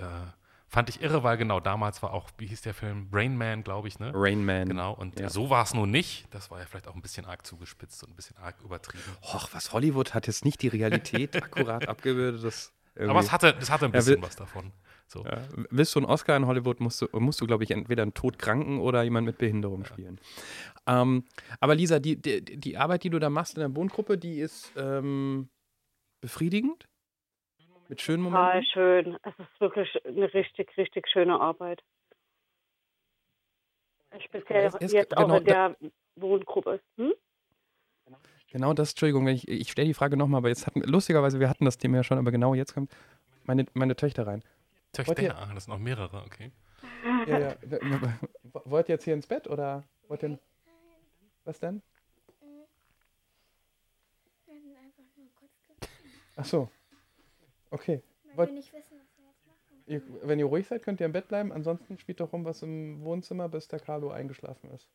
fand 0.67 0.89
ich 0.89 1.01
irre, 1.01 1.24
weil 1.24 1.38
genau 1.38 1.60
damals 1.60 2.03
war 2.03 2.13
auch, 2.13 2.29
wie 2.38 2.46
hieß 2.48 2.62
der 2.62 2.74
Film? 2.74 3.10
Rain 3.12 3.36
Man, 3.36 3.63
glaube 3.63 3.88
ich, 3.88 4.00
ne? 4.00 4.12
Rain 4.13 4.46
Man. 4.46 4.67
Genau, 4.70 4.94
und 4.94 5.20
Ja. 5.20 5.29
so 5.29 5.50
war 5.50 5.63
es 5.63 5.74
nun 5.74 5.89
nicht. 5.89 6.25
Das 6.32 6.51
war 6.51 6.60
ja 6.60 6.65
vielleicht 6.65 6.88
auch 6.88 6.96
ein 6.96 7.01
bisschen 7.01 7.25
arg 7.25 7.46
zugespitzt 7.46 8.03
und 8.03 8.12
ein 8.12 8.15
bisschen 8.15 8.38
arg 8.38 8.56
übertrieben. 8.63 9.03
Och, 9.24 9.50
was 9.53 9.74
Hollywood 9.74 10.14
hat 10.14 10.27
jetzt 10.27 10.46
nicht 10.46 10.61
die 10.61 10.68
Realität 10.68 11.35
akkurat 11.44 11.88
abgebildet. 11.88 12.44
Das 12.44 12.72
Aber 13.00 13.20
es 13.20 13.31
hatte, 13.31 13.55
es 13.59 13.70
hatte 13.70 13.85
ein 13.85 13.92
Ja, 13.92 14.00
bisschen 14.00 14.16
will- 14.18 14.22
was 14.22 14.35
davon. 14.35 14.72
So. 15.09 15.24
Ja, 15.24 15.38
willst 15.70 15.96
du 15.96 16.00
einen 16.00 16.05
Oscar 16.05 16.35
in 16.35 16.46
Hollywood, 16.48 16.81
musst 16.81 17.01
du, 17.01 17.07
musst 17.18 17.40
du 17.40 17.48
glaube 17.48 17.64
ich, 17.64 17.72
entweder 17.72 18.03
einen 18.03 18.14
Todkranken 18.14 18.79
oder 18.79 19.03
jemand 19.03 19.25
mit 19.25 19.38
Behinderung 19.38 19.85
spielen. 19.85 20.20
Ähm, 20.85 21.24
aber 21.61 21.75
Lisa, 21.75 22.00
die, 22.00 22.22
die, 22.22 22.42
die 22.44 22.77
Arbeit, 22.77 23.05
die 23.05 23.09
du 23.09 23.18
da 23.18 23.29
machst 23.29 23.53
in 23.55 23.61
der 23.61 23.74
Wohngruppe, 23.74 24.18
die 24.18 24.40
ist 24.42 24.74
ähm, 24.75 25.48
befriedigend? 26.20 26.90
Mit 27.89 28.01
schönen 28.01 28.23
Total 28.25 28.47
Momenten? 28.47 28.71
schön. 28.71 29.17
Es 29.23 29.33
ist 29.39 29.61
wirklich 29.61 30.05
eine 30.05 30.33
richtig, 30.33 30.75
richtig 30.77 31.07
schöne 31.07 31.39
Arbeit. 31.39 31.81
Speziell 34.19 34.65
Es 34.65 34.75
ist 34.75 34.93
jetzt 34.93 35.15
auch 35.15 35.23
genau 35.23 35.37
in 35.37 35.43
der 35.45 35.77
Wohngruppe. 36.15 36.81
Hm? 36.97 37.13
Genau 38.50 38.73
das, 38.73 38.91
Entschuldigung, 38.91 39.27
ich, 39.27 39.47
ich 39.47 39.69
stelle 39.71 39.87
die 39.89 39.93
Frage 39.93 40.15
nochmal, 40.15 40.39
aber 40.39 40.47
jetzt 40.50 40.65
hatten, 40.65 40.81
lustigerweise, 40.81 41.39
wir 41.39 41.50
hatten 41.50 41.65
das 41.65 41.77
Thema 41.77 41.97
ja 41.97 42.03
schon, 42.03 42.17
aber 42.17 42.31
genau 42.31 42.53
jetzt 42.53 42.73
kommt 42.73 42.91
meine, 43.43 43.65
meine 43.73 43.95
Töchter 43.95 44.25
rein. 44.25 44.41
Töchter, 44.93 45.21
ihr- 45.21 45.37
ah, 45.37 45.51
das 45.53 45.65
sind 45.65 45.73
noch 45.73 45.79
mehrere, 45.79 46.23
okay. 46.25 46.51
Ja, 47.27 47.39
ja. 47.39 47.55
Wollt 48.63 48.87
ihr 48.87 48.93
jetzt 48.95 49.03
hier 49.03 49.13
ins 49.13 49.27
Bett 49.27 49.47
oder 49.47 49.83
wollt 50.07 50.23
ihr. 50.23 50.39
Was 51.43 51.59
denn? 51.59 51.81
Kurz 55.35 55.51
gefunden, 55.57 55.87
Ach 56.37 56.45
so. 56.45 56.69
Okay. 57.70 58.01
weil 58.24 58.38
Wollt- 58.38 58.50
wir 58.50 58.56
nicht 58.56 58.74
wissen, 58.74 58.98
was 59.00 59.18
wir 59.18 59.25
jetzt 59.25 59.46
machen. 59.46 59.84
Ihr, 59.86 60.01
wenn 60.27 60.40
ihr 60.40 60.46
ruhig 60.46 60.68
seid, 60.68 60.84
könnt 60.84 61.00
ihr 61.00 61.06
im 61.06 61.12
Bett 61.14 61.27
bleiben. 61.27 61.51
Ansonsten 61.51 61.98
spielt 61.98 62.20
doch 62.20 62.32
rum 62.34 62.46
was 62.46 62.62
im 62.62 63.03
Wohnzimmer, 63.03 63.50
bis 63.50 63.68
der 63.68 63.80
Carlo 63.80 64.10
eingeschlafen 64.12 64.70
ist. 64.72 64.88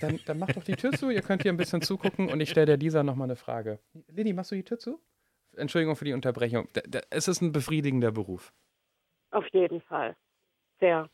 Dann, 0.00 0.18
dann 0.26 0.38
macht 0.38 0.56
doch 0.56 0.64
die 0.64 0.76
Tür 0.76 0.92
zu. 0.92 1.10
Ihr 1.10 1.22
könnt 1.22 1.42
hier 1.42 1.52
ein 1.52 1.56
bisschen 1.56 1.82
zugucken 1.82 2.28
und 2.30 2.40
ich 2.40 2.50
stelle 2.50 2.66
der 2.66 2.76
Lisa 2.76 3.02
nochmal 3.02 3.26
eine 3.26 3.36
Frage. 3.36 3.78
Lili, 4.08 4.32
machst 4.32 4.50
du 4.50 4.54
die 4.56 4.64
Tür 4.64 4.78
zu? 4.78 5.00
Entschuldigung 5.56 5.94
für 5.94 6.04
die 6.04 6.14
Unterbrechung. 6.14 6.68
Da, 6.72 6.80
da, 6.88 7.00
es 7.10 7.28
ist 7.28 7.40
ein 7.42 7.52
befriedigender 7.52 8.10
Beruf. 8.10 8.52
Auf 9.30 9.46
jeden 9.52 9.80
Fall. 9.80 10.16
Sehr. 10.80 11.08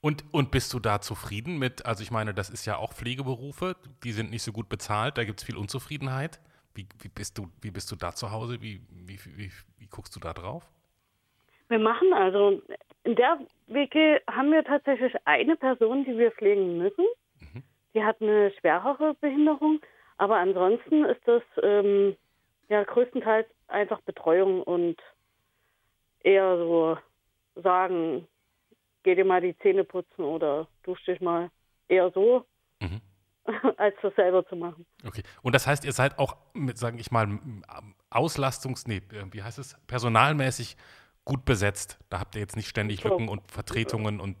Und, 0.00 0.24
und 0.32 0.50
bist 0.50 0.72
du 0.74 0.78
da 0.78 1.00
zufrieden 1.00 1.58
mit, 1.58 1.86
also 1.86 2.02
ich 2.02 2.10
meine, 2.10 2.34
das 2.34 2.50
ist 2.50 2.66
ja 2.66 2.76
auch 2.76 2.92
Pflegeberufe, 2.92 3.76
die 4.04 4.12
sind 4.12 4.30
nicht 4.30 4.42
so 4.42 4.52
gut 4.52 4.68
bezahlt, 4.68 5.16
da 5.16 5.24
gibt 5.24 5.40
es 5.40 5.46
viel 5.46 5.56
Unzufriedenheit. 5.56 6.40
Wie, 6.76 6.86
wie, 7.00 7.08
bist 7.08 7.38
du, 7.38 7.46
wie 7.62 7.70
bist 7.70 7.90
du 7.90 7.96
da 7.96 8.12
zu 8.12 8.30
Hause? 8.30 8.60
Wie, 8.60 8.80
wie, 8.90 9.18
wie, 9.36 9.50
wie 9.78 9.86
guckst 9.86 10.14
du 10.14 10.20
da 10.20 10.34
drauf? 10.34 10.62
Wir 11.68 11.78
machen 11.78 12.12
also, 12.12 12.62
in 13.02 13.16
der 13.16 13.40
WG 13.66 14.20
haben 14.30 14.52
wir 14.52 14.62
tatsächlich 14.62 15.12
eine 15.24 15.56
Person, 15.56 16.04
die 16.04 16.16
wir 16.16 16.30
pflegen 16.32 16.78
müssen. 16.78 17.04
Die 17.94 18.04
hat 18.04 18.20
eine 18.20 18.52
schwerere 18.60 19.14
Behinderung, 19.14 19.80
aber 20.18 20.36
ansonsten 20.36 21.04
ist 21.06 21.26
das 21.26 21.42
ähm, 21.62 22.14
ja 22.68 22.84
größtenteils 22.84 23.48
einfach 23.68 24.00
Betreuung 24.02 24.62
und 24.62 25.00
eher 26.20 26.58
so 26.58 26.98
sagen, 27.54 28.28
geh 29.02 29.14
dir 29.14 29.24
mal 29.24 29.40
die 29.40 29.56
Zähne 29.58 29.84
putzen 29.84 30.24
oder 30.24 30.68
dusch 30.82 31.02
dich 31.06 31.20
mal. 31.20 31.50
Eher 31.88 32.10
so, 32.10 32.44
Mhm. 32.80 33.00
als 33.76 33.94
das 34.02 34.14
selber 34.14 34.46
zu 34.46 34.56
machen. 34.56 34.86
Okay. 35.06 35.22
Und 35.42 35.54
das 35.54 35.66
heißt, 35.66 35.84
ihr 35.84 35.92
seid 35.92 36.18
auch, 36.18 36.36
mit, 36.54 36.78
sage 36.78 36.98
ich 36.98 37.10
mal, 37.10 37.38
Auslastungs-, 38.10 38.86
nee, 38.86 39.02
äh, 39.16 39.24
wie 39.32 39.42
heißt 39.42 39.58
es, 39.58 39.76
personalmäßig 39.86 40.76
gut 41.24 41.44
besetzt. 41.44 41.98
Da 42.08 42.20
habt 42.20 42.34
ihr 42.34 42.40
jetzt 42.40 42.56
nicht 42.56 42.68
ständig 42.68 43.00
So. 43.00 43.08
Lücken 43.08 43.28
und 43.28 43.50
Vertretungen 43.50 44.20
und 44.20 44.36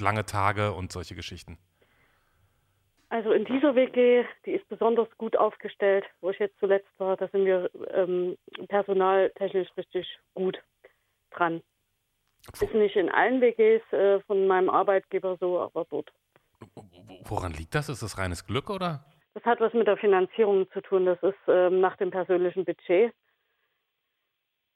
lange 0.00 0.24
Tage 0.24 0.72
und 0.72 0.92
solche 0.92 1.14
Geschichten. 1.14 1.58
Also 3.10 3.32
in 3.32 3.44
dieser 3.44 3.76
WG, 3.76 4.24
die 4.44 4.52
ist 4.52 4.68
besonders 4.68 5.08
gut 5.18 5.36
aufgestellt, 5.36 6.04
wo 6.20 6.30
ich 6.30 6.38
jetzt 6.38 6.58
zuletzt 6.58 6.88
war, 6.98 7.16
da 7.16 7.28
sind 7.28 7.44
wir 7.44 7.70
ähm, 7.92 8.36
personaltechnisch 8.68 9.68
richtig 9.76 10.18
gut 10.34 10.58
dran. 11.30 11.62
Ist 12.52 12.74
nicht 12.74 12.96
in 12.96 13.08
allen 13.08 13.40
WGs 13.40 13.92
äh, 13.92 14.20
von 14.22 14.46
meinem 14.46 14.68
Arbeitgeber 14.68 15.36
so, 15.40 15.60
aber 15.60 15.86
dort. 15.90 16.12
Wo- 17.24 17.36
Woran 17.36 17.52
liegt 17.52 17.74
das? 17.74 17.88
Ist 17.88 18.02
das 18.02 18.18
reines 18.18 18.46
Glück 18.46 18.70
oder? 18.70 19.04
Das 19.34 19.44
hat 19.44 19.60
was 19.60 19.72
mit 19.74 19.86
der 19.86 19.96
Finanzierung 19.96 20.70
zu 20.72 20.80
tun. 20.80 21.06
Das 21.06 21.20
ist 21.22 21.34
ähm, 21.48 21.80
nach 21.80 21.96
dem 21.96 22.10
persönlichen 22.10 22.64
Budget. 22.64 23.12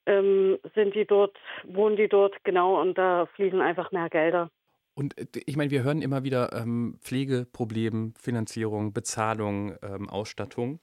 Ähm, 0.07 0.59
sind 0.75 0.95
die 0.95 1.05
dort, 1.05 1.37
wohnen 1.65 1.97
die 1.97 2.09
dort 2.09 2.43
genau 2.45 2.81
und 2.81 2.97
da 2.97 3.27
fließen 3.35 3.61
einfach 3.61 3.93
mehr 3.93 4.09
Gelder. 4.09 4.51
Und 4.95 5.17
äh, 5.19 5.27
ich 5.47 5.57
meine, 5.57 5.71
wir 5.71 5.83
hören 5.83 6.01
immer 6.03 6.25
wieder 6.25 6.53
ähm, 6.55 6.99
Pflegeproblem, 7.03 8.15
Finanzierung, 8.19 8.93
Bezahlung, 8.93 9.77
ähm, 9.83 10.09
Ausstattung. 10.09 10.81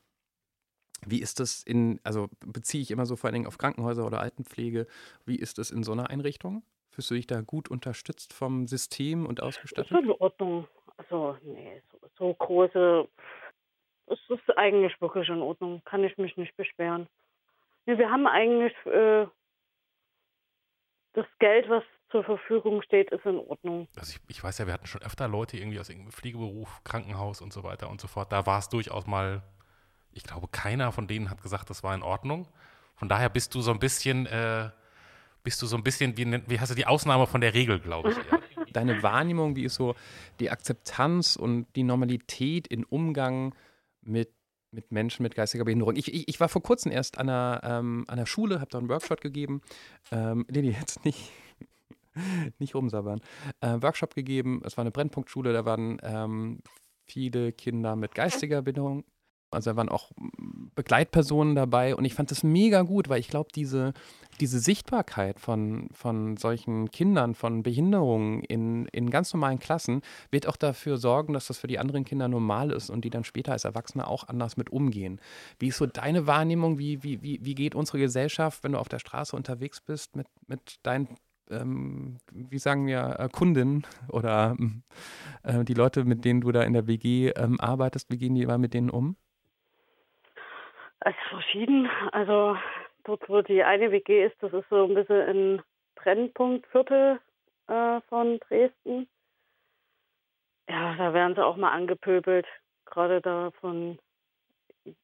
Wie 1.05 1.19
ist 1.21 1.39
das 1.39 1.63
in, 1.63 1.99
also 2.03 2.29
beziehe 2.45 2.81
ich 2.81 2.91
immer 2.91 3.05
so 3.05 3.15
vor 3.15 3.27
allen 3.27 3.33
Dingen 3.35 3.47
auf 3.47 3.57
Krankenhäuser 3.57 4.05
oder 4.05 4.21
Altenpflege, 4.21 4.87
wie 5.25 5.35
ist 5.37 5.57
das 5.57 5.69
in 5.71 5.83
so 5.83 5.91
einer 5.91 6.09
Einrichtung? 6.09 6.63
Fühlst 6.91 7.11
du 7.11 7.15
dich 7.15 7.27
da 7.27 7.41
gut 7.41 7.69
unterstützt 7.69 8.31
vom 8.31 8.67
System 8.67 9.25
und 9.25 9.39
Das 9.39 9.47
ausgestattet? 9.47 9.91
ist 9.91 10.03
in 10.03 10.11
Ordnung. 10.11 10.67
Also, 10.97 11.37
nee, 11.43 11.81
so, 11.91 11.99
so 12.17 12.33
große. 12.33 13.07
Es 14.07 14.19
ist 14.29 14.57
eigentlich 14.57 14.99
wirklich 15.01 15.27
in 15.29 15.41
Ordnung. 15.41 15.81
Kann 15.85 16.03
ich 16.03 16.17
mich 16.17 16.37
nicht 16.37 16.55
beschweren. 16.55 17.07
Nee, 17.85 17.97
wir 17.97 18.09
haben 18.09 18.27
eigentlich 18.27 18.73
äh, 18.85 19.27
das 21.13 21.25
Geld, 21.39 21.69
was 21.69 21.83
zur 22.11 22.23
Verfügung 22.23 22.81
steht, 22.81 23.11
ist 23.11 23.25
in 23.25 23.37
Ordnung. 23.37 23.87
Also 23.97 24.15
ich, 24.15 24.35
ich 24.35 24.43
weiß 24.43 24.57
ja, 24.59 24.67
wir 24.67 24.73
hatten 24.73 24.85
schon 24.85 25.01
öfter 25.01 25.27
Leute 25.27 25.57
irgendwie 25.57 25.79
aus 25.79 25.89
irgendeinem 25.89 26.11
Pflegeberuf, 26.11 26.81
Krankenhaus 26.83 27.41
und 27.41 27.51
so 27.51 27.63
weiter 27.63 27.89
und 27.89 27.99
so 27.99 28.07
fort. 28.07 28.31
Da 28.31 28.45
war 28.45 28.59
es 28.59 28.69
durchaus 28.69 29.07
mal, 29.07 29.41
ich 30.13 30.23
glaube, 30.23 30.47
keiner 30.47 30.91
von 30.91 31.07
denen 31.07 31.29
hat 31.29 31.41
gesagt, 31.41 31.69
das 31.69 31.83
war 31.83 31.95
in 31.95 32.03
Ordnung. 32.03 32.47
Von 32.95 33.09
daher 33.09 33.29
bist 33.29 33.53
du 33.55 33.61
so 33.61 33.71
ein 33.71 33.79
bisschen, 33.79 34.25
äh, 34.27 34.69
bist 35.43 35.61
du 35.61 35.65
so 35.65 35.75
ein 35.75 35.83
bisschen, 35.83 36.17
wie, 36.17 36.41
wie 36.47 36.59
hast 36.59 36.71
du 36.71 36.75
die 36.75 36.87
Ausnahme 36.87 37.27
von 37.27 37.41
der 37.41 37.53
Regel, 37.53 37.79
glaube 37.79 38.11
ich. 38.11 38.17
Deine 38.75 39.03
Wahrnehmung, 39.03 39.55
wie 39.55 39.65
ist 39.65 39.75
so 39.75 39.95
die 40.39 40.51
Akzeptanz 40.51 41.35
und 41.35 41.67
die 41.75 41.83
Normalität 41.83 42.67
in 42.67 42.83
Umgang 42.83 43.55
mit, 44.01 44.33
mit 44.71 44.91
Menschen 44.91 45.23
mit 45.23 45.35
geistiger 45.35 45.65
Behinderung? 45.65 45.95
Ich, 45.95 46.13
ich, 46.13 46.27
ich 46.27 46.39
war 46.39 46.49
vor 46.49 46.61
kurzem 46.61 46.91
erst 46.91 47.17
an 47.17 47.29
einer, 47.29 47.61
ähm, 47.63 48.05
an 48.07 48.17
einer 48.17 48.25
Schule, 48.25 48.59
habe 48.59 48.69
da 48.69 48.77
einen 48.77 48.89
Workshop 48.89 49.21
gegeben. 49.21 49.61
Ähm, 50.11 50.45
Lili, 50.49 50.71
jetzt 50.71 51.05
nicht, 51.05 51.31
nicht 52.59 52.75
rumsabbern. 52.75 53.21
Äh, 53.61 53.81
Workshop 53.81 54.13
gegeben, 54.15 54.61
es 54.65 54.77
war 54.77 54.83
eine 54.83 54.91
Brennpunktschule, 54.91 55.53
da 55.53 55.65
waren 55.65 55.97
ähm, 56.03 56.59
viele 57.07 57.53
Kinder 57.53 57.95
mit 57.95 58.15
geistiger 58.15 58.61
Behinderung. 58.61 59.05
Also 59.55 59.71
da 59.71 59.77
waren 59.77 59.89
auch 59.89 60.11
Begleitpersonen 60.75 61.55
dabei 61.55 61.95
und 61.95 62.05
ich 62.05 62.13
fand 62.13 62.31
das 62.31 62.43
mega 62.43 62.81
gut, 62.81 63.09
weil 63.09 63.19
ich 63.19 63.29
glaube, 63.29 63.49
diese, 63.55 63.93
diese 64.39 64.59
Sichtbarkeit 64.59 65.39
von, 65.39 65.89
von 65.93 66.37
solchen 66.37 66.91
Kindern, 66.91 67.33
von 67.35 67.63
Behinderungen 67.63 68.43
in, 68.43 68.85
in 68.87 69.09
ganz 69.09 69.33
normalen 69.33 69.59
Klassen, 69.59 70.01
wird 70.31 70.47
auch 70.47 70.57
dafür 70.57 70.97
sorgen, 70.97 71.33
dass 71.33 71.47
das 71.47 71.57
für 71.57 71.67
die 71.67 71.79
anderen 71.79 72.03
Kinder 72.03 72.27
normal 72.27 72.71
ist 72.71 72.89
und 72.89 73.05
die 73.05 73.09
dann 73.09 73.23
später 73.23 73.53
als 73.53 73.63
Erwachsene 73.63 74.07
auch 74.07 74.27
anders 74.27 74.57
mit 74.57 74.69
umgehen. 74.69 75.19
Wie 75.59 75.67
ist 75.67 75.77
so 75.77 75.85
deine 75.85 76.27
Wahrnehmung? 76.27 76.77
Wie, 76.77 77.03
wie, 77.03 77.21
wie, 77.21 77.39
wie 77.43 77.55
geht 77.55 77.75
unsere 77.75 77.99
Gesellschaft, 77.99 78.63
wenn 78.63 78.73
du 78.73 78.79
auf 78.79 78.89
der 78.89 78.99
Straße 78.99 79.35
unterwegs 79.35 79.81
bist, 79.81 80.15
mit, 80.15 80.27
mit 80.47 80.77
deinen, 80.83 81.07
ähm, 81.49 82.17
wie 82.31 82.59
sagen 82.59 82.87
wir, 82.87 83.15
äh, 83.19 83.29
Kundinnen 83.31 83.85
oder 84.09 84.57
äh, 85.43 85.63
die 85.63 85.73
Leute, 85.73 86.03
mit 86.03 86.25
denen 86.25 86.41
du 86.41 86.51
da 86.51 86.63
in 86.63 86.73
der 86.73 86.87
WG 86.87 87.29
ähm, 87.29 87.59
arbeitest, 87.59 88.11
wie 88.11 88.17
gehen 88.17 88.35
die 88.35 88.41
immer 88.41 88.57
mit 88.57 88.73
denen 88.73 88.89
um? 88.89 89.15
Also 90.99 91.17
verschieden. 91.29 91.89
Also 92.11 92.57
dort, 93.03 93.27
wo 93.29 93.41
die 93.41 93.63
eine 93.63 93.91
WG 93.91 94.25
ist, 94.25 94.35
das 94.41 94.53
ist 94.53 94.69
so 94.69 94.85
ein 94.85 94.93
bisschen 94.95 95.21
ein 95.21 95.61
Brennpunktviertel 95.95 97.19
äh, 97.67 98.01
von 98.09 98.39
Dresden. 98.39 99.07
Ja, 100.67 100.95
da 100.95 101.13
werden 101.13 101.35
sie 101.35 101.45
auch 101.45 101.57
mal 101.57 101.71
angepöbelt, 101.71 102.47
gerade 102.85 103.21
da 103.21 103.51
von 103.61 103.99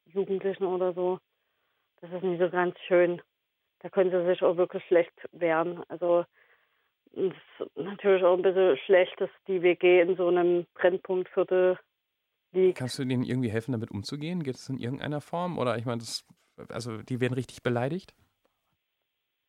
Jugendlichen 0.06 0.64
oder 0.64 0.92
so. 0.92 1.18
Das 2.00 2.10
ist 2.12 2.22
nicht 2.24 2.40
so 2.40 2.50
ganz 2.50 2.78
schön. 2.80 3.22
Da 3.80 3.88
können 3.88 4.10
sie 4.10 4.26
sich 4.26 4.42
auch 4.42 4.56
wirklich 4.56 4.84
schlecht 4.86 5.12
wehren. 5.32 5.82
Also 5.88 6.24
es 7.12 7.32
ist 7.58 7.76
natürlich 7.76 8.24
auch 8.24 8.36
ein 8.36 8.42
bisschen 8.42 8.76
schlecht, 8.78 9.20
dass 9.20 9.30
die 9.46 9.62
WG 9.62 10.00
in 10.00 10.16
so 10.16 10.28
einem 10.28 10.66
Brennpunktviertel 10.74 11.78
liegt. 12.52 12.78
Kannst 12.78 12.98
du 12.98 13.04
denen 13.04 13.24
irgendwie 13.24 13.50
helfen, 13.50 13.72
damit 13.72 13.90
umzugehen? 13.90 14.42
Geht 14.42 14.56
es 14.56 14.68
in 14.68 14.78
irgendeiner 14.78 15.20
Form? 15.20 15.58
Oder 15.58 15.78
ich 15.78 15.84
meine, 15.84 16.02
also 16.68 17.02
die 17.02 17.20
werden 17.20 17.34
richtig 17.34 17.62
beleidigt? 17.62 18.14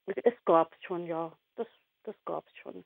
Es 0.05 0.33
gab 0.45 0.73
es 0.73 0.83
schon, 0.83 1.05
ja. 1.05 1.31
Das, 1.55 1.67
das 2.03 2.15
gab 2.25 2.45
es 2.47 2.57
schon. 2.57 2.83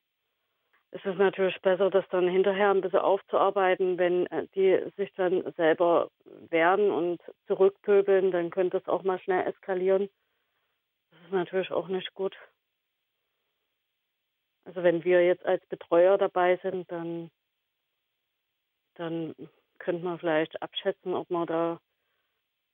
Es 0.92 1.04
ist 1.04 1.18
natürlich 1.18 1.60
besser, 1.62 1.90
das 1.90 2.06
dann 2.10 2.28
hinterher 2.28 2.72
ein 2.72 2.82
bisschen 2.82 3.00
aufzuarbeiten, 3.00 3.98
wenn 3.98 4.26
äh, 4.28 4.48
die 4.56 4.90
sich 4.96 5.14
dann 5.16 5.44
selber 5.54 6.10
wehren 6.50 6.92
und 6.92 7.22
zurückpöbeln, 7.48 8.32
dann 8.32 8.50
könnte 8.52 8.78
es 8.78 8.88
auch 8.88 9.04
mal 9.04 9.20
schnell 9.20 9.46
eskalieren. 9.48 10.10
Das 11.12 11.20
ist 11.22 11.32
natürlich 11.32 11.72
auch 11.72 11.90
nicht 11.90 12.14
gut. 12.14 12.38
Also 14.64 14.84
wenn 14.84 15.04
wir 15.04 15.26
jetzt 15.26 15.46
als 15.46 15.66
Betreuer 15.68 16.18
dabei 16.18 16.58
sind, 16.64 16.90
dann, 16.92 17.32
dann 18.96 19.34
könnte 19.80 20.04
man 20.04 20.20
vielleicht 20.20 20.62
abschätzen, 20.62 21.14
ob 21.14 21.30
wir 21.30 21.46
da 21.46 21.80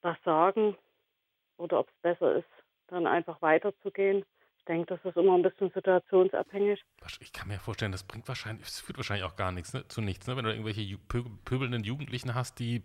was 0.02 0.18
sagen 0.24 0.76
oder 1.58 1.80
ob 1.80 1.90
es 1.90 1.96
besser 2.02 2.36
ist, 2.36 2.50
dann 2.88 3.08
einfach 3.08 3.42
weiterzugehen. 3.42 4.26
Ich 4.60 4.66
denke, 4.66 4.96
das 4.96 5.04
ist 5.04 5.18
immer 5.18 5.36
ein 5.36 5.42
bisschen 5.42 5.72
situationsabhängig. 5.72 6.82
Ich 7.20 7.34
kann 7.34 7.50
mir 7.50 7.60
vorstellen, 7.60 7.92
das 7.92 8.04
bringt 8.04 8.28
wahrscheinlich, 8.28 8.66
es 8.68 8.80
führt 8.80 8.98
wahrscheinlich 8.98 9.26
auch 9.26 9.36
gar 9.36 9.52
nichts, 9.52 9.74
ne, 9.74 9.88
zu 9.88 10.02
nichts, 10.02 10.28
ne? 10.28 10.38
Wenn 10.38 10.46
du 10.46 10.52
irgendwelche 10.52 10.98
pöbelnden 10.98 11.84
Jugendlichen 11.84 12.34
hast, 12.34 12.60
die 12.60 12.82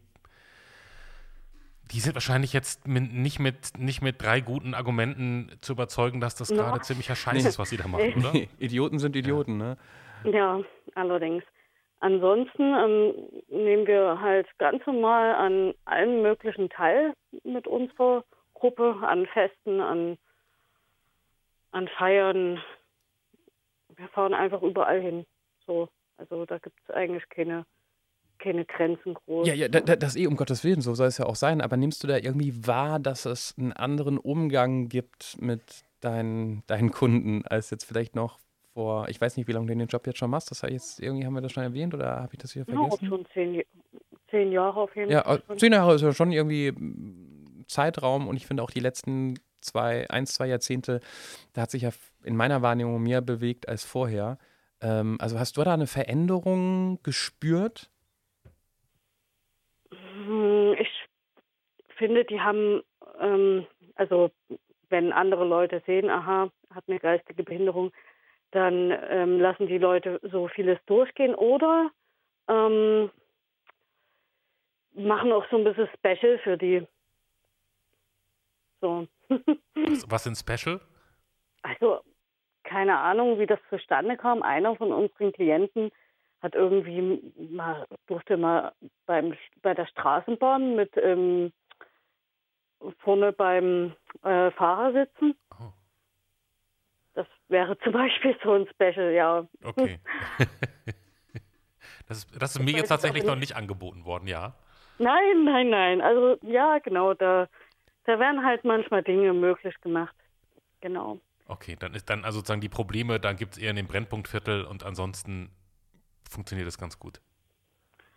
die 1.91 2.01
sind 2.01 2.15
wahrscheinlich 2.15 2.53
jetzt 2.53 2.87
mit, 2.87 3.13
nicht, 3.13 3.39
mit, 3.39 3.79
nicht 3.79 4.03
mit 4.03 4.21
drei 4.21 4.41
guten 4.41 4.75
Argumenten 4.75 5.51
zu 5.63 5.73
überzeugen, 5.73 6.21
dass 6.21 6.35
das 6.35 6.51
Ja. 6.51 6.57
gerade 6.57 6.81
ziemlicher 6.83 7.17
Scheiß 7.17 7.45
ist, 7.47 7.59
was 7.59 7.71
sie 7.71 7.77
da 7.79 7.89
machen, 7.89 8.13
oder? 8.17 8.35
Idioten 8.59 8.99
sind 8.99 9.17
Idioten, 9.17 9.57
ne? 9.57 9.79
Ja, 10.25 10.61
allerdings. 10.95 11.45
Ansonsten 12.01 12.63
ähm, 12.63 13.15
nehmen 13.49 13.87
wir 13.87 14.21
halt 14.21 14.47
ganz 14.59 14.87
normal 14.87 15.35
an 15.35 15.75
allen 15.85 16.23
möglichen 16.23 16.71
teil 16.71 17.13
mit 17.43 17.67
unserer 17.67 18.25
Gruppe, 18.55 18.97
an 19.03 19.27
Festen, 19.27 19.81
an, 19.81 20.17
an 21.73 21.89
Feiern. 21.89 22.61
Wir 23.97 24.09
fahren 24.09 24.35
einfach 24.35 24.63
überall 24.63 25.01
hin. 25.01 25.27
So, 25.67 25.89
also 26.19 26.47
da 26.47 26.59
gibt 26.59 26.79
es 26.87 26.95
eigentlich 26.95 27.29
keine, 27.31 27.67
keine 28.39 28.65
Grenzen 28.65 29.15
groß. 29.15 29.49
Ja, 29.49 29.55
ja, 29.55 29.67
da, 29.67 29.81
da, 29.81 29.97
das 29.97 30.15
eh, 30.15 30.29
um 30.29 30.37
Gottes 30.37 30.63
Willen, 30.63 30.81
so 30.81 30.95
soll 30.95 31.09
es 31.09 31.19
ja 31.19 31.27
auch 31.27 31.37
sein. 31.37 31.61
Aber 31.61 31.77
nimmst 31.77 32.05
du 32.05 32.07
da 32.07 32.17
irgendwie 32.17 32.65
wahr, 32.65 33.01
dass 33.01 33.27
es 33.27 33.57
einen 33.59 33.73
anderen 33.73 34.19
Umgang 34.19 34.89
gibt 34.89 35.37
mit 35.41 35.85
deinen, 36.01 36.65
deinen 36.69 36.93
Kunden, 36.93 37.45
als 37.45 37.71
jetzt 37.71 37.85
vielleicht 37.85 38.15
noch 38.15 38.39
vor, 38.79 39.09
ich 39.09 39.21
weiß 39.21 39.37
nicht, 39.37 39.49
wie 39.49 39.53
lange 39.53 39.67
du 39.67 39.75
den 39.75 39.89
Job 39.89 40.07
jetzt 40.07 40.19
schon 40.19 40.31
machst, 40.31 40.53
das 40.53 40.63
heißt 40.63 40.73
jetzt, 40.73 41.01
irgendwie 41.01 41.27
haben 41.27 41.35
wir 41.35 41.41
das 41.41 41.51
schon 41.51 41.65
erwähnt 41.65 41.95
oder 41.95 42.21
habe 42.23 42.33
ich 42.35 42.39
das 42.39 42.53
hier 42.53 42.65
Ja, 42.69 42.75
auch 42.79 42.89
vergessen? 42.91 43.09
schon 43.09 43.27
zehn, 43.35 43.65
zehn 44.31 44.53
Jahre 44.53 44.81
auf 44.81 44.95
jeden 44.95 45.11
Ja, 45.11 45.23
Fall. 45.23 45.39
äh, 45.39 45.43
schon. 45.49 45.59
zehn 45.59 45.73
Jahre 45.73 45.95
ist 45.97 46.03
ja 46.03 46.13
schon 46.13 46.31
irgendwie 46.31 46.71
mm, 46.71 47.65
Zeitraum 47.67 48.29
und 48.29 48.37
ich 48.37 48.47
finde 48.47 48.63
auch 48.63 48.71
die 48.71 48.79
letzten 48.79 49.41
zwei, 49.61 50.09
eins, 50.11 50.33
zwei 50.35 50.47
Jahrzehnte, 50.47 51.01
da 51.55 51.63
hat 51.63 51.73
sich 51.73 51.83
ja 51.83 51.91
in 52.23 52.37
meiner 52.37 52.63
Wahrnehmung 52.63 53.03
mehr 53.03 53.21
bewegt 53.21 53.69
als 53.69 53.85
vorher. 53.85 54.39
Ähm, 54.81 55.17
also 55.21 55.41
hast 55.41 55.57
du 55.57 55.65
da 55.65 55.75
eine 55.75 55.89
Veränderung 55.89 57.01
gespürt? 57.03 57.91
Hm, 59.91 60.77
Ich 60.79 60.89
finde, 61.97 62.25
die 62.25 62.41
haben, 62.41 62.83
ähm, 63.21 63.67
also 63.97 64.31
wenn 64.89 65.13
andere 65.13 65.45
Leute 65.45 65.83
sehen, 65.85 66.11
aha, 66.11 66.51
hat 66.71 66.85
eine 66.87 67.01
geistige 67.01 67.43
Behinderung, 67.43 67.93
dann 68.51 68.93
ähm, 69.11 69.41
lassen 69.41 69.67
die 69.67 69.79
Leute 69.79 70.21
so 70.23 70.49
vieles 70.49 70.79
durchgehen 70.87 71.35
oder 71.35 71.91
ähm, 72.49 73.11
machen 74.95 75.33
auch 75.33 75.45
so 75.51 75.59
ein 75.59 75.65
bisschen 75.65 75.89
Special 75.95 76.39
für 76.39 76.57
die. 76.57 76.87
So. 78.81 79.07
Was, 80.09 80.25
sind 80.25 80.37
Special? 80.37 80.81
Also, 81.63 82.01
keine 82.65 82.99
Ahnung, 82.99 83.39
wie 83.39 83.47
das 83.47 83.61
zustande 83.71 84.17
kam. 84.17 84.43
Einer 84.43 84.77
von 84.77 84.93
unseren 84.93 85.33
Klienten 85.33 85.91
hat 86.41 86.55
irgendwie 86.55 87.21
mal, 87.51 87.87
durfte 88.07 88.37
mal 88.37 88.73
beim, 89.07 89.35
bei 89.63 89.75
der 89.75 89.87
Straßenbahn 89.87 90.77
mit 90.77 90.97
ähm, 90.97 91.53
vorne 93.01 93.33
beim 93.33 93.95
äh, 94.23 94.51
Fahrer 94.53 94.93
sitzen. 94.93 95.37
Oh. 95.61 95.73
Das 97.19 97.27
wäre 97.49 97.77
zum 97.81 97.95
Beispiel 97.95 98.39
so 98.45 98.53
ein 98.53 98.69
Special, 98.69 99.13
ja. 99.13 99.45
Okay. 99.65 99.99
das, 102.07 102.19
ist, 102.19 102.41
das 102.41 102.55
ist 102.55 102.63
mir 102.63 102.71
jetzt 102.71 102.83
ich 102.83 102.89
tatsächlich 102.91 103.25
noch 103.25 103.35
nicht. 103.35 103.49
nicht 103.51 103.57
angeboten 103.57 104.05
worden, 104.05 104.29
ja. 104.29 104.55
Nein, 105.01 105.43
nein, 105.43 105.69
nein. 105.69 106.01
Also 106.01 106.39
ja, 106.43 106.79
genau, 106.79 107.15
da, 107.15 107.49
da 108.05 108.21
werden 108.21 108.45
halt 108.45 108.63
manchmal 108.63 109.03
Dinge 109.03 109.33
möglich 109.33 109.75
gemacht. 109.81 110.15
Genau. 110.81 111.19
Okay, 111.49 111.75
dann 111.77 111.93
ist 111.95 112.09
dann 112.09 112.25
also 112.25 112.39
sozusagen 112.39 112.61
die 112.61 112.69
Probleme, 112.69 113.19
dann 113.19 113.35
gibt 113.35 113.55
es 113.55 113.59
eher 113.59 113.71
in 113.71 113.77
dem 113.77 113.89
Brennpunktviertel 113.89 114.65
und 114.65 114.87
ansonsten 114.87 115.51
funktioniert 116.31 116.69
das 116.69 116.79
ganz 116.79 117.01
gut. 117.01 117.21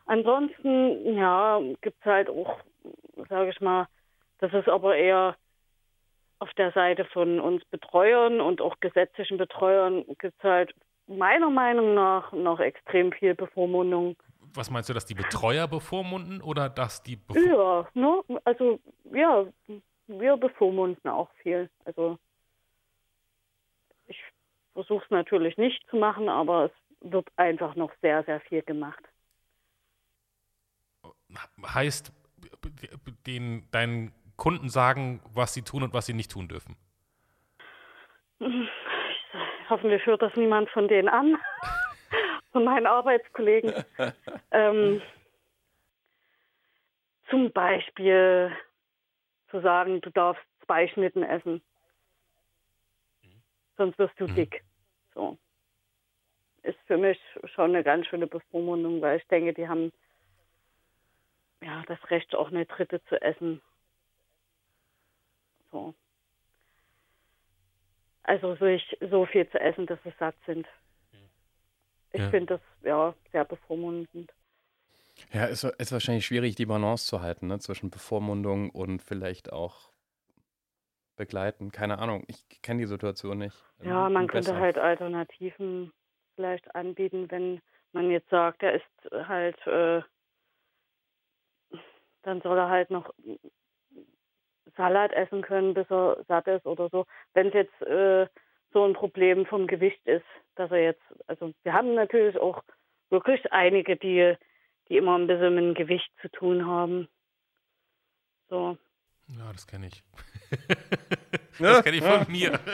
Ansonsten, 0.06 1.16
ja, 1.16 1.60
gibt 1.82 1.98
es 2.02 2.06
halt 2.06 2.30
auch, 2.30 2.60
sage 3.30 3.50
ich 3.50 3.60
mal, 3.62 3.88
das 4.38 4.54
ist 4.54 4.70
aber 4.70 4.96
eher 4.96 5.36
auf 6.42 6.52
der 6.56 6.72
Seite 6.72 7.06
von 7.06 7.40
uns 7.40 7.64
Betreuern 7.66 8.42
und 8.42 8.62
auch 8.62 8.80
gesetzlichen 8.80 9.38
Betreuern 9.38 10.04
gibt 10.20 10.36
es 10.38 10.44
halt 10.44 10.74
meiner 11.06 11.52
Meinung 11.52 11.94
nach 11.94 12.32
noch 12.32 12.60
extrem 12.60 13.12
viel 13.12 13.36
Bevormundung. 13.36 14.16
Was 14.56 14.72
meinst 14.72 14.90
du, 14.90 14.94
dass 14.94 15.06
die 15.06 15.14
Betreuer 15.14 15.68
bevormunden 15.68 16.42
oder 16.42 16.68
dass 16.68 17.04
die 17.04 17.16
Bevor 17.16 17.44
Ja, 17.44 17.88
ne? 17.94 18.40
Also 18.44 18.80
ja, 19.14 19.46
wir 20.08 20.38
bevormunden 20.38 21.12
auch 21.12 21.30
viel. 21.44 21.70
Also 21.86 22.18
ich 24.08 24.20
versuche 24.74 25.06
es 25.06 25.12
natürlich 25.12 25.58
nicht 25.58 25.88
zu 25.90 25.98
machen, 25.98 26.28
aber 26.28 26.66
es 26.66 27.12
wird 27.12 27.28
einfach 27.36 27.76
noch 27.76 27.92
sehr, 28.02 28.24
sehr 28.24 28.42
viel 28.42 28.64
gemacht. 28.64 29.04
heißt, 31.64 32.12
den, 33.28 33.70
deinen 33.72 34.12
Kunden 34.42 34.70
sagen, 34.70 35.22
was 35.36 35.54
sie 35.54 35.62
tun 35.62 35.84
und 35.84 35.94
was 35.94 36.08
sie 36.08 36.16
nicht 36.16 36.32
tun 36.32 36.48
dürfen? 36.48 36.76
hoffentlich 39.70 40.04
hört 40.08 40.24
das 40.24 40.36
niemand 40.36 40.68
von 40.72 40.88
denen 40.88 41.10
an, 41.10 41.38
von 42.52 42.64
meinen 42.64 42.88
Arbeitskollegen. 42.88 43.72
ähm, 44.50 45.00
zum 47.30 47.52
Beispiel 47.52 48.52
zu 49.52 49.62
sagen, 49.62 50.02
du 50.02 50.10
darfst 50.10 50.42
zwei 50.66 50.88
Schnitten 50.88 51.22
essen. 51.22 51.62
Sonst 53.78 54.00
wirst 54.00 54.20
du 54.20 54.26
Mhm. 54.26 54.34
dick. 54.36 54.64
So. 55.14 55.38
Ist 56.64 56.80
für 56.88 56.98
mich 56.98 57.20
schon 57.54 57.76
eine 57.76 57.84
ganz 57.84 58.08
schöne 58.08 58.26
Bevormundung, 58.26 59.02
weil 59.04 59.20
ich 59.20 59.28
denke, 59.28 59.54
die 59.54 59.68
haben 59.68 59.94
ja 61.62 61.84
das 61.86 62.00
Recht, 62.10 62.34
auch 62.34 62.48
eine 62.48 62.66
dritte 62.66 63.04
zu 63.06 63.22
essen. 63.22 63.62
So. 65.72 65.94
Also 68.24 68.56
sich 68.56 68.98
so 69.10 69.26
viel 69.26 69.50
zu 69.50 69.60
essen, 69.60 69.88
dass 69.88 70.00
sie 70.04 70.14
satt 70.20 70.36
sind. 70.46 70.68
Ich 72.14 72.22
Ja. 72.22 72.30
finde 72.30 72.58
das 72.58 72.62
ja 72.82 73.16
sehr 73.32 73.46
bevormundend. 73.46 74.32
Ja, 75.32 75.46
ist, 75.46 75.64
ist 75.64 75.92
wahrscheinlich 75.92 76.26
schwierig, 76.26 76.56
die 76.56 76.66
Balance 76.66 77.06
zu 77.06 77.22
halten, 77.22 77.48
ne? 77.48 77.60
zwischen 77.60 77.90
Bevormundung 77.90 78.70
und 78.70 79.02
vielleicht 79.02 79.54
auch 79.54 79.92
begleiten. 81.16 81.72
Keine 81.72 82.00
Ahnung, 82.00 82.24
ich 82.28 82.44
kenne 82.62 82.82
die 82.82 82.88
Situation 82.88 83.38
nicht. 83.38 83.56
Ja, 83.84 84.08
Ähm, 84.08 84.14
man 84.14 84.28
besser. 84.28 84.52
könnte 84.52 84.60
halt 84.60 84.78
Alternativen 84.78 85.94
vielleicht 86.36 86.74
anbieten, 86.76 87.30
wenn 87.30 87.62
man 87.94 88.10
jetzt 88.12 88.30
sagt, 88.30 88.64
er 88.64 88.74
ist 88.74 89.28
halt, 89.28 89.58
äh, 89.68 90.02
dann 92.24 92.42
soll 92.42 92.58
er 92.58 92.70
halt 92.70 92.90
noch 92.90 93.14
Salat 94.76 95.12
essen 95.14 95.42
können, 95.42 95.74
bis 95.74 95.90
er 95.90 96.18
satt 96.28 96.48
ist 96.48 96.66
oder 96.66 96.90
so. 96.90 97.06
Wenn 97.34 97.48
es 97.48 97.54
jetzt 97.54 97.82
äh, 97.82 98.28
so 98.74 98.86
ein 98.86 98.94
Problem 98.94 99.46
vom 99.46 99.68
Gewicht 99.68 100.06
ist, 100.06 100.26
dass 100.56 100.72
er 100.72 100.82
jetzt, 100.84 101.02
also 101.28 101.54
wir 101.64 101.74
haben 101.74 101.94
natürlich 101.94 102.38
auch 102.38 102.64
wirklich 103.10 103.52
einige, 103.52 103.98
die, 103.98 104.36
die 104.90 104.98
immer 104.98 105.18
ein 105.18 105.28
bisschen 105.28 105.56
mit 105.56 105.64
dem 105.64 105.74
Gewicht 105.74 106.10
zu 106.22 106.30
tun 106.30 106.66
haben. 106.66 107.08
So. 108.50 108.78
Ja, 109.28 109.52
das 109.52 109.66
kenne 109.68 109.88
ich. 109.88 110.04
das 111.60 111.84
kenne 111.84 111.98
ich 111.98 112.04
von 112.04 112.32
mir. 112.32 112.60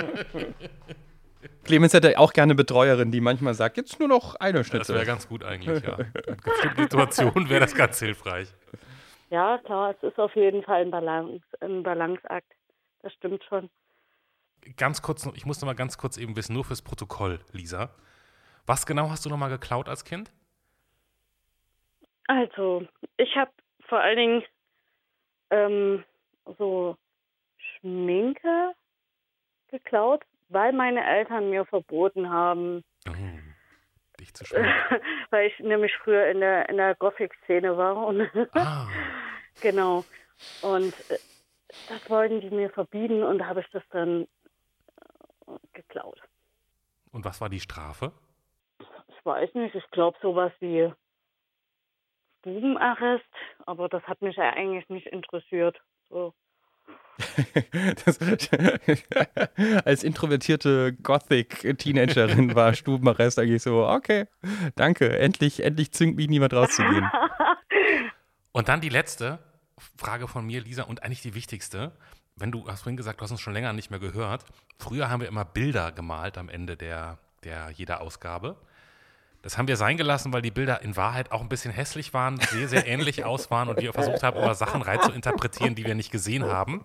Clemens 1.63 1.93
hätte 1.93 2.17
auch 2.17 2.33
gerne 2.33 2.51
eine 2.51 2.55
Betreuerin, 2.55 3.11
die 3.11 3.21
manchmal 3.21 3.53
sagt, 3.53 3.77
jetzt 3.77 3.99
nur 3.99 4.07
noch 4.09 4.35
eine 4.35 4.59
Das 4.59 4.67
Schnitzel. 4.67 4.95
wäre 4.95 5.05
ganz 5.05 5.27
gut 5.27 5.43
eigentlich, 5.43 5.83
ja. 5.83 5.97
In 5.97 6.37
bestimmten 6.37 6.81
Situationen 6.83 7.49
wäre 7.49 7.59
das 7.61 7.75
ganz 7.75 7.99
hilfreich. 7.99 8.47
Ja, 9.29 9.57
klar, 9.59 9.91
es 9.95 10.03
ist 10.03 10.19
auf 10.19 10.35
jeden 10.35 10.63
Fall 10.63 10.81
ein 10.81 10.91
Balance, 10.91 11.43
ein 11.61 11.83
Balanceakt. 11.83 12.51
Das 13.01 13.13
stimmt 13.13 13.43
schon. 13.43 13.69
Ganz 14.77 15.01
kurz, 15.01 15.25
ich 15.35 15.45
muss 15.45 15.61
noch 15.61 15.67
mal 15.67 15.75
ganz 15.75 15.97
kurz 15.97 16.17
eben 16.17 16.35
wissen, 16.35 16.53
nur 16.53 16.63
fürs 16.65 16.81
Protokoll, 16.81 17.39
Lisa. 17.51 17.89
Was 18.65 18.85
genau 18.85 19.09
hast 19.09 19.25
du 19.25 19.29
noch 19.29 19.37
mal 19.37 19.49
geklaut 19.49 19.87
als 19.87 20.03
Kind? 20.03 20.31
Also, 22.27 22.85
ich 23.17 23.35
habe 23.37 23.51
vor 23.87 23.99
allen 23.99 24.17
Dingen 24.17 24.43
ähm, 25.51 26.03
so 26.57 26.97
Schminke 27.57 28.73
geklaut, 29.69 30.23
weil 30.49 30.73
meine 30.73 31.05
Eltern 31.05 31.49
mir 31.49 31.65
verboten 31.65 32.29
haben, 32.29 32.83
Oh, 33.07 33.13
dich 34.19 34.33
zu 34.33 34.45
schminken. 34.45 34.71
weil 35.29 35.47
ich 35.47 35.59
nämlich 35.59 35.93
früher 36.03 36.27
in 36.27 36.41
der 36.41 36.67
in 36.69 36.75
der 36.77 36.95
Gothic-Szene 36.95 37.77
war 37.77 37.95
und 38.05 38.29
Ah, 38.53 38.87
genau. 39.61 40.05
Und 40.61 40.93
äh, 41.09 41.17
das 41.89 42.09
wollten 42.09 42.41
die 42.41 42.49
mir 42.49 42.69
verbieten 42.69 43.23
und 43.23 43.39
da 43.39 43.47
habe 43.47 43.61
ich 43.61 43.67
das 43.71 43.83
dann 43.91 44.23
äh, 45.47 45.53
geklaut. 45.73 46.21
und 47.11 47.25
was 47.25 47.41
war 47.41 47.49
die 47.49 47.59
Strafe? 47.59 48.13
Ich 48.79 49.25
weiß 49.25 49.53
nicht, 49.55 49.75
ich 49.75 49.89
glaube 49.91 50.17
sowas 50.21 50.51
wie 50.59 50.91
Stubenarrest, 52.39 53.25
aber 53.65 53.89
das 53.89 54.03
hat 54.03 54.21
mich 54.21 54.35
ja 54.35 54.53
eigentlich 54.53 54.87
nicht 54.89 55.07
interessiert. 55.07 55.77
So. 56.09 56.33
Das, 58.05 58.19
als 59.85 60.03
introvertierte 60.03 60.93
Gothic-Teenagerin 60.93 62.55
war 62.55 62.73
Stubenarrest 62.73 63.39
eigentlich 63.39 63.63
so, 63.63 63.87
okay, 63.87 64.25
danke, 64.75 65.17
endlich, 65.17 65.63
endlich 65.63 65.91
zwingt 65.91 66.15
mich 66.15 66.27
niemand 66.27 66.53
rauszugehen. 66.53 67.09
Und 68.51 68.69
dann 68.69 68.81
die 68.81 68.89
letzte 68.89 69.39
Frage 69.97 70.27
von 70.27 70.45
mir, 70.45 70.61
Lisa, 70.61 70.83
und 70.83 71.03
eigentlich 71.03 71.21
die 71.21 71.33
wichtigste. 71.33 71.91
Wenn 72.35 72.51
du 72.51 72.67
hast 72.67 72.81
vorhin 72.81 72.97
gesagt, 72.97 73.19
du 73.19 73.23
hast 73.23 73.31
uns 73.31 73.41
schon 73.41 73.53
länger 73.53 73.73
nicht 73.73 73.89
mehr 73.89 73.99
gehört. 73.99 74.45
Früher 74.79 75.09
haben 75.09 75.21
wir 75.21 75.27
immer 75.27 75.45
Bilder 75.45 75.91
gemalt 75.91 76.37
am 76.37 76.49
Ende 76.49 76.77
der, 76.77 77.17
der 77.43 77.71
jeder 77.71 78.01
Ausgabe. 78.01 78.57
Das 79.47 79.57
haben 79.57 79.69
wir 79.69 79.77
sein 79.77 79.95
gelassen, 79.95 80.33
weil 80.33 80.41
die 80.41 80.51
Bilder 80.51 80.81
in 80.81 80.97
Wahrheit 80.97 81.31
auch 81.31 81.39
ein 81.39 81.47
bisschen 81.47 81.71
hässlich 81.71 82.13
waren, 82.13 82.37
sehr, 82.37 82.67
sehr 82.67 82.85
ähnlich 82.85 83.23
aus 83.23 83.49
waren 83.49 83.69
und 83.69 83.79
wir 83.79 83.93
versucht 83.93 84.21
haben, 84.21 84.35
immer 84.35 84.55
Sachen 84.55 84.81
rein 84.81 84.99
zu 85.01 85.09
interpretieren, 85.13 85.73
die 85.73 85.85
wir 85.85 85.95
nicht 85.95 86.11
gesehen 86.11 86.43
haben. 86.43 86.83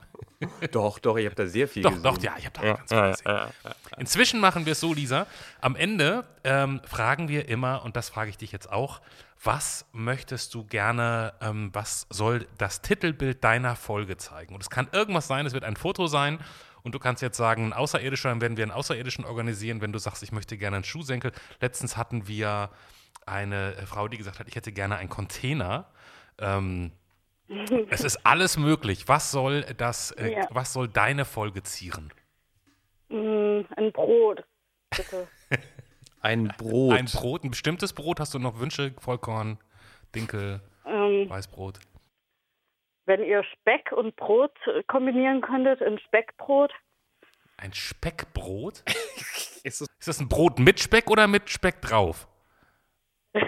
Doch, 0.70 1.00
doch, 1.00 1.16
ich 1.16 1.26
habe 1.26 1.34
da 1.34 1.46
sehr 1.46 1.66
viel 1.66 1.82
Doch, 1.82 1.90
gesehen. 1.90 2.04
doch, 2.04 2.22
ja, 2.22 2.34
ich 2.38 2.46
habe 2.46 2.60
da 2.60 2.74
ganz 2.74 2.92
viel 2.92 3.34
gesehen. 3.34 3.52
Inzwischen 3.96 4.38
machen 4.38 4.64
wir 4.64 4.72
es 4.72 4.80
so, 4.80 4.94
Lisa. 4.94 5.26
Am 5.60 5.74
Ende 5.74 6.24
ähm, 6.44 6.80
fragen 6.84 7.26
wir 7.26 7.48
immer, 7.48 7.84
und 7.84 7.96
das 7.96 8.08
frage 8.08 8.30
ich 8.30 8.38
dich 8.38 8.52
jetzt 8.52 8.70
auch, 8.70 9.00
was 9.42 9.84
möchtest 9.92 10.54
du 10.54 10.64
gerne, 10.64 11.34
ähm, 11.40 11.70
was 11.72 12.06
soll 12.10 12.46
das 12.58 12.80
Titelbild 12.80 13.42
deiner 13.42 13.74
Folge 13.74 14.18
zeigen? 14.18 14.54
Und 14.54 14.62
es 14.62 14.70
kann 14.70 14.88
irgendwas 14.92 15.26
sein, 15.26 15.46
es 15.46 15.52
wird 15.52 15.64
ein 15.64 15.74
Foto 15.74 16.06
sein. 16.06 16.38
Und 16.82 16.94
du 16.94 16.98
kannst 16.98 17.22
jetzt 17.22 17.36
sagen, 17.36 17.66
ein 17.66 17.72
Außerirdischer, 17.72 18.28
dann 18.30 18.40
werden 18.40 18.56
wir 18.56 18.64
einen 18.64 18.72
Außerirdischen 18.72 19.24
organisieren, 19.24 19.80
wenn 19.80 19.92
du 19.92 19.98
sagst, 19.98 20.22
ich 20.22 20.32
möchte 20.32 20.56
gerne 20.58 20.76
einen 20.76 20.84
Schuhsenkel. 20.84 21.32
Letztens 21.60 21.96
hatten 21.96 22.26
wir 22.26 22.70
eine 23.26 23.74
äh, 23.76 23.86
Frau, 23.86 24.08
die 24.08 24.18
gesagt 24.18 24.40
hat, 24.40 24.48
ich 24.48 24.56
hätte 24.56 24.72
gerne 24.72 24.96
einen 24.96 25.08
Container. 25.08 25.86
Ähm, 26.38 26.92
es 27.90 28.02
ist 28.02 28.26
alles 28.26 28.56
möglich. 28.56 29.06
Was 29.08 29.30
soll 29.30 29.62
das, 29.76 30.10
äh, 30.12 30.32
Ja. 30.32 30.48
was 30.50 30.72
soll 30.72 30.88
deine 30.88 31.24
Folge 31.24 31.62
zieren? 31.62 32.12
Mm, 33.08 33.60
ein 33.76 33.92
Brot, 33.92 34.42
bitte. 34.90 35.28
Ein 36.24 36.54
Brot. 36.56 36.96
Ein 36.96 37.06
Brot, 37.06 37.42
ein 37.42 37.50
bestimmtes 37.50 37.92
Brot, 37.92 38.20
hast 38.20 38.32
du 38.32 38.38
noch 38.38 38.60
Wünsche? 38.60 38.94
Vollkorn, 39.00 39.58
Dinkel, 40.14 40.60
ähm, 40.86 41.28
Weißbrot. 41.28 41.80
Wenn 43.06 43.22
ihr 43.24 43.42
Speck 43.44 43.92
und 43.92 44.16
Brot 44.16 44.52
äh, 44.66 44.82
kombinieren 44.84 45.40
könntet, 45.40 45.82
ein 45.82 45.98
Speckbrot. 45.98 46.72
Ein 47.56 47.72
Speckbrot? 47.72 48.82
Ist 49.64 49.80
es- 49.80 49.88
Ist 49.98 50.08
das 50.08 50.20
ein 50.20 50.28
Brot 50.28 50.58
mit 50.58 50.80
Speck 50.80 51.10
oder 51.10 51.26
mit 51.28 51.48
Speck 51.50 51.80
drauf? 51.82 52.26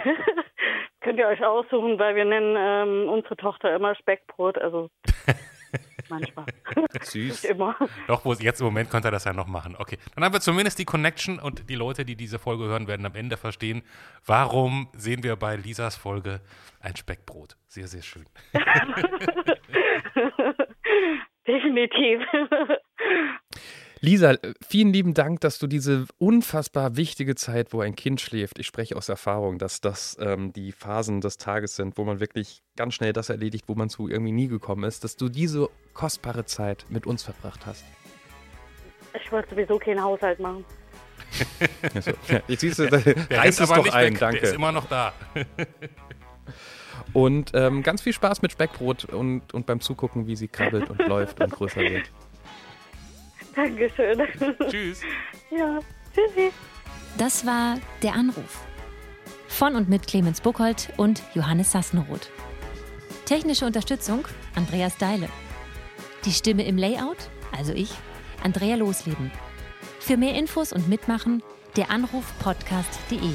Könnt 1.00 1.18
ihr 1.18 1.26
euch 1.28 1.44
aussuchen, 1.44 1.98
weil 1.98 2.14
wir 2.16 2.24
nennen 2.24 2.56
ähm, 2.58 3.08
unsere 3.10 3.36
Tochter 3.36 3.74
immer 3.76 3.94
Speckbrot, 3.96 4.56
also 4.58 4.88
manchmal, 6.08 6.46
Süß. 7.02 7.42
nicht 7.42 7.44
immer. 7.44 7.76
Doch, 8.06 8.24
wo 8.24 8.32
jetzt 8.34 8.60
im 8.60 8.66
Moment 8.66 8.90
könnte 8.90 9.08
er 9.08 9.12
das 9.12 9.24
ja 9.24 9.32
noch 9.32 9.46
machen. 9.46 9.76
Okay, 9.78 9.98
dann 10.14 10.24
haben 10.24 10.32
wir 10.32 10.40
zumindest 10.40 10.78
die 10.78 10.84
Connection 10.84 11.38
und 11.38 11.68
die 11.68 11.74
Leute, 11.74 12.04
die 12.04 12.16
diese 12.16 12.38
Folge 12.38 12.64
hören, 12.64 12.86
werden 12.86 13.06
am 13.06 13.14
Ende 13.14 13.36
verstehen, 13.36 13.82
warum 14.24 14.88
sehen 14.94 15.22
wir 15.22 15.36
bei 15.36 15.56
Lisas 15.56 15.96
Folge 15.96 16.40
ein 16.80 16.96
Speckbrot. 16.96 17.56
Sehr, 17.66 17.88
sehr 17.88 18.02
schön. 18.02 18.24
Definitiv. 21.46 22.20
Lisa, 24.04 24.34
vielen 24.66 24.92
lieben 24.92 25.14
Dank, 25.14 25.40
dass 25.40 25.58
du 25.58 25.66
diese 25.66 26.04
unfassbar 26.18 26.96
wichtige 26.96 27.34
Zeit, 27.36 27.72
wo 27.72 27.80
ein 27.80 27.96
Kind 27.96 28.20
schläft, 28.20 28.58
ich 28.58 28.66
spreche 28.66 28.96
aus 28.96 29.08
Erfahrung, 29.08 29.58
dass 29.58 29.80
das 29.80 30.18
ähm, 30.20 30.52
die 30.52 30.72
Phasen 30.72 31.22
des 31.22 31.38
Tages 31.38 31.76
sind, 31.76 31.96
wo 31.96 32.04
man 32.04 32.20
wirklich 32.20 32.62
ganz 32.76 32.92
schnell 32.92 33.14
das 33.14 33.30
erledigt, 33.30 33.64
wo 33.66 33.74
man 33.74 33.88
zu 33.88 34.08
irgendwie 34.08 34.32
nie 34.32 34.48
gekommen 34.48 34.84
ist, 34.84 35.04
dass 35.04 35.16
du 35.16 35.30
diese 35.30 35.70
kostbare 35.94 36.44
Zeit 36.44 36.84
mit 36.88 37.06
uns 37.06 37.22
verbracht 37.22 37.66
hast. 37.66 37.84
Ich 39.22 39.30
wollte 39.30 39.50
sowieso 39.50 39.78
keinen 39.78 40.02
Haushalt 40.02 40.40
machen. 40.40 40.64
Also, 41.94 42.12
ja, 42.28 42.40
siehst 42.56 42.78
du, 42.78 42.86
da 42.88 42.98
Der 42.98 43.16
reiß 43.16 43.30
rennt 43.30 43.60
es 43.60 43.60
aber 43.60 43.82
doch 43.82 43.92
ein, 43.94 44.12
weg, 44.14 44.18
Der 44.20 44.30
ist 44.30 44.42
danke. 44.42 44.54
immer 44.54 44.70
noch 44.72 44.86
da. 44.86 45.12
Und 47.12 47.52
ähm, 47.54 47.82
ganz 47.82 48.02
viel 48.02 48.12
Spaß 48.12 48.42
mit 48.42 48.52
Speckbrot 48.52 49.04
und, 49.06 49.52
und 49.54 49.66
beim 49.66 49.80
Zugucken, 49.80 50.26
wie 50.26 50.34
sie 50.36 50.48
krabbelt 50.48 50.90
und 50.90 50.98
läuft 51.06 51.40
und 51.40 51.52
größer 51.52 51.80
wird. 51.80 52.10
Dankeschön. 53.54 54.20
Tschüss. 54.68 55.02
ja, 55.50 55.78
tschüssi. 56.12 56.50
Das 57.16 57.46
war 57.46 57.78
Der 58.02 58.14
Anruf. 58.14 58.60
Von 59.46 59.76
und 59.76 59.88
mit 59.88 60.06
Clemens 60.08 60.40
Buchholz 60.40 60.88
und 60.96 61.22
Johannes 61.34 61.70
Sassenroth. 61.70 62.30
Technische 63.26 63.66
Unterstützung 63.66 64.26
Andreas 64.56 64.96
Deile. 64.98 65.28
Die 66.24 66.32
Stimme 66.32 66.64
im 66.64 66.78
Layout, 66.78 67.18
also 67.56 67.72
ich, 67.72 67.90
Andrea 68.42 68.76
Losleben. 68.76 69.30
Für 70.00 70.16
mehr 70.16 70.34
Infos 70.34 70.72
und 70.72 70.88
Mitmachen 70.88 71.42
der 71.76 71.90
Anruf 71.90 72.32
podcast.de. 72.38 73.34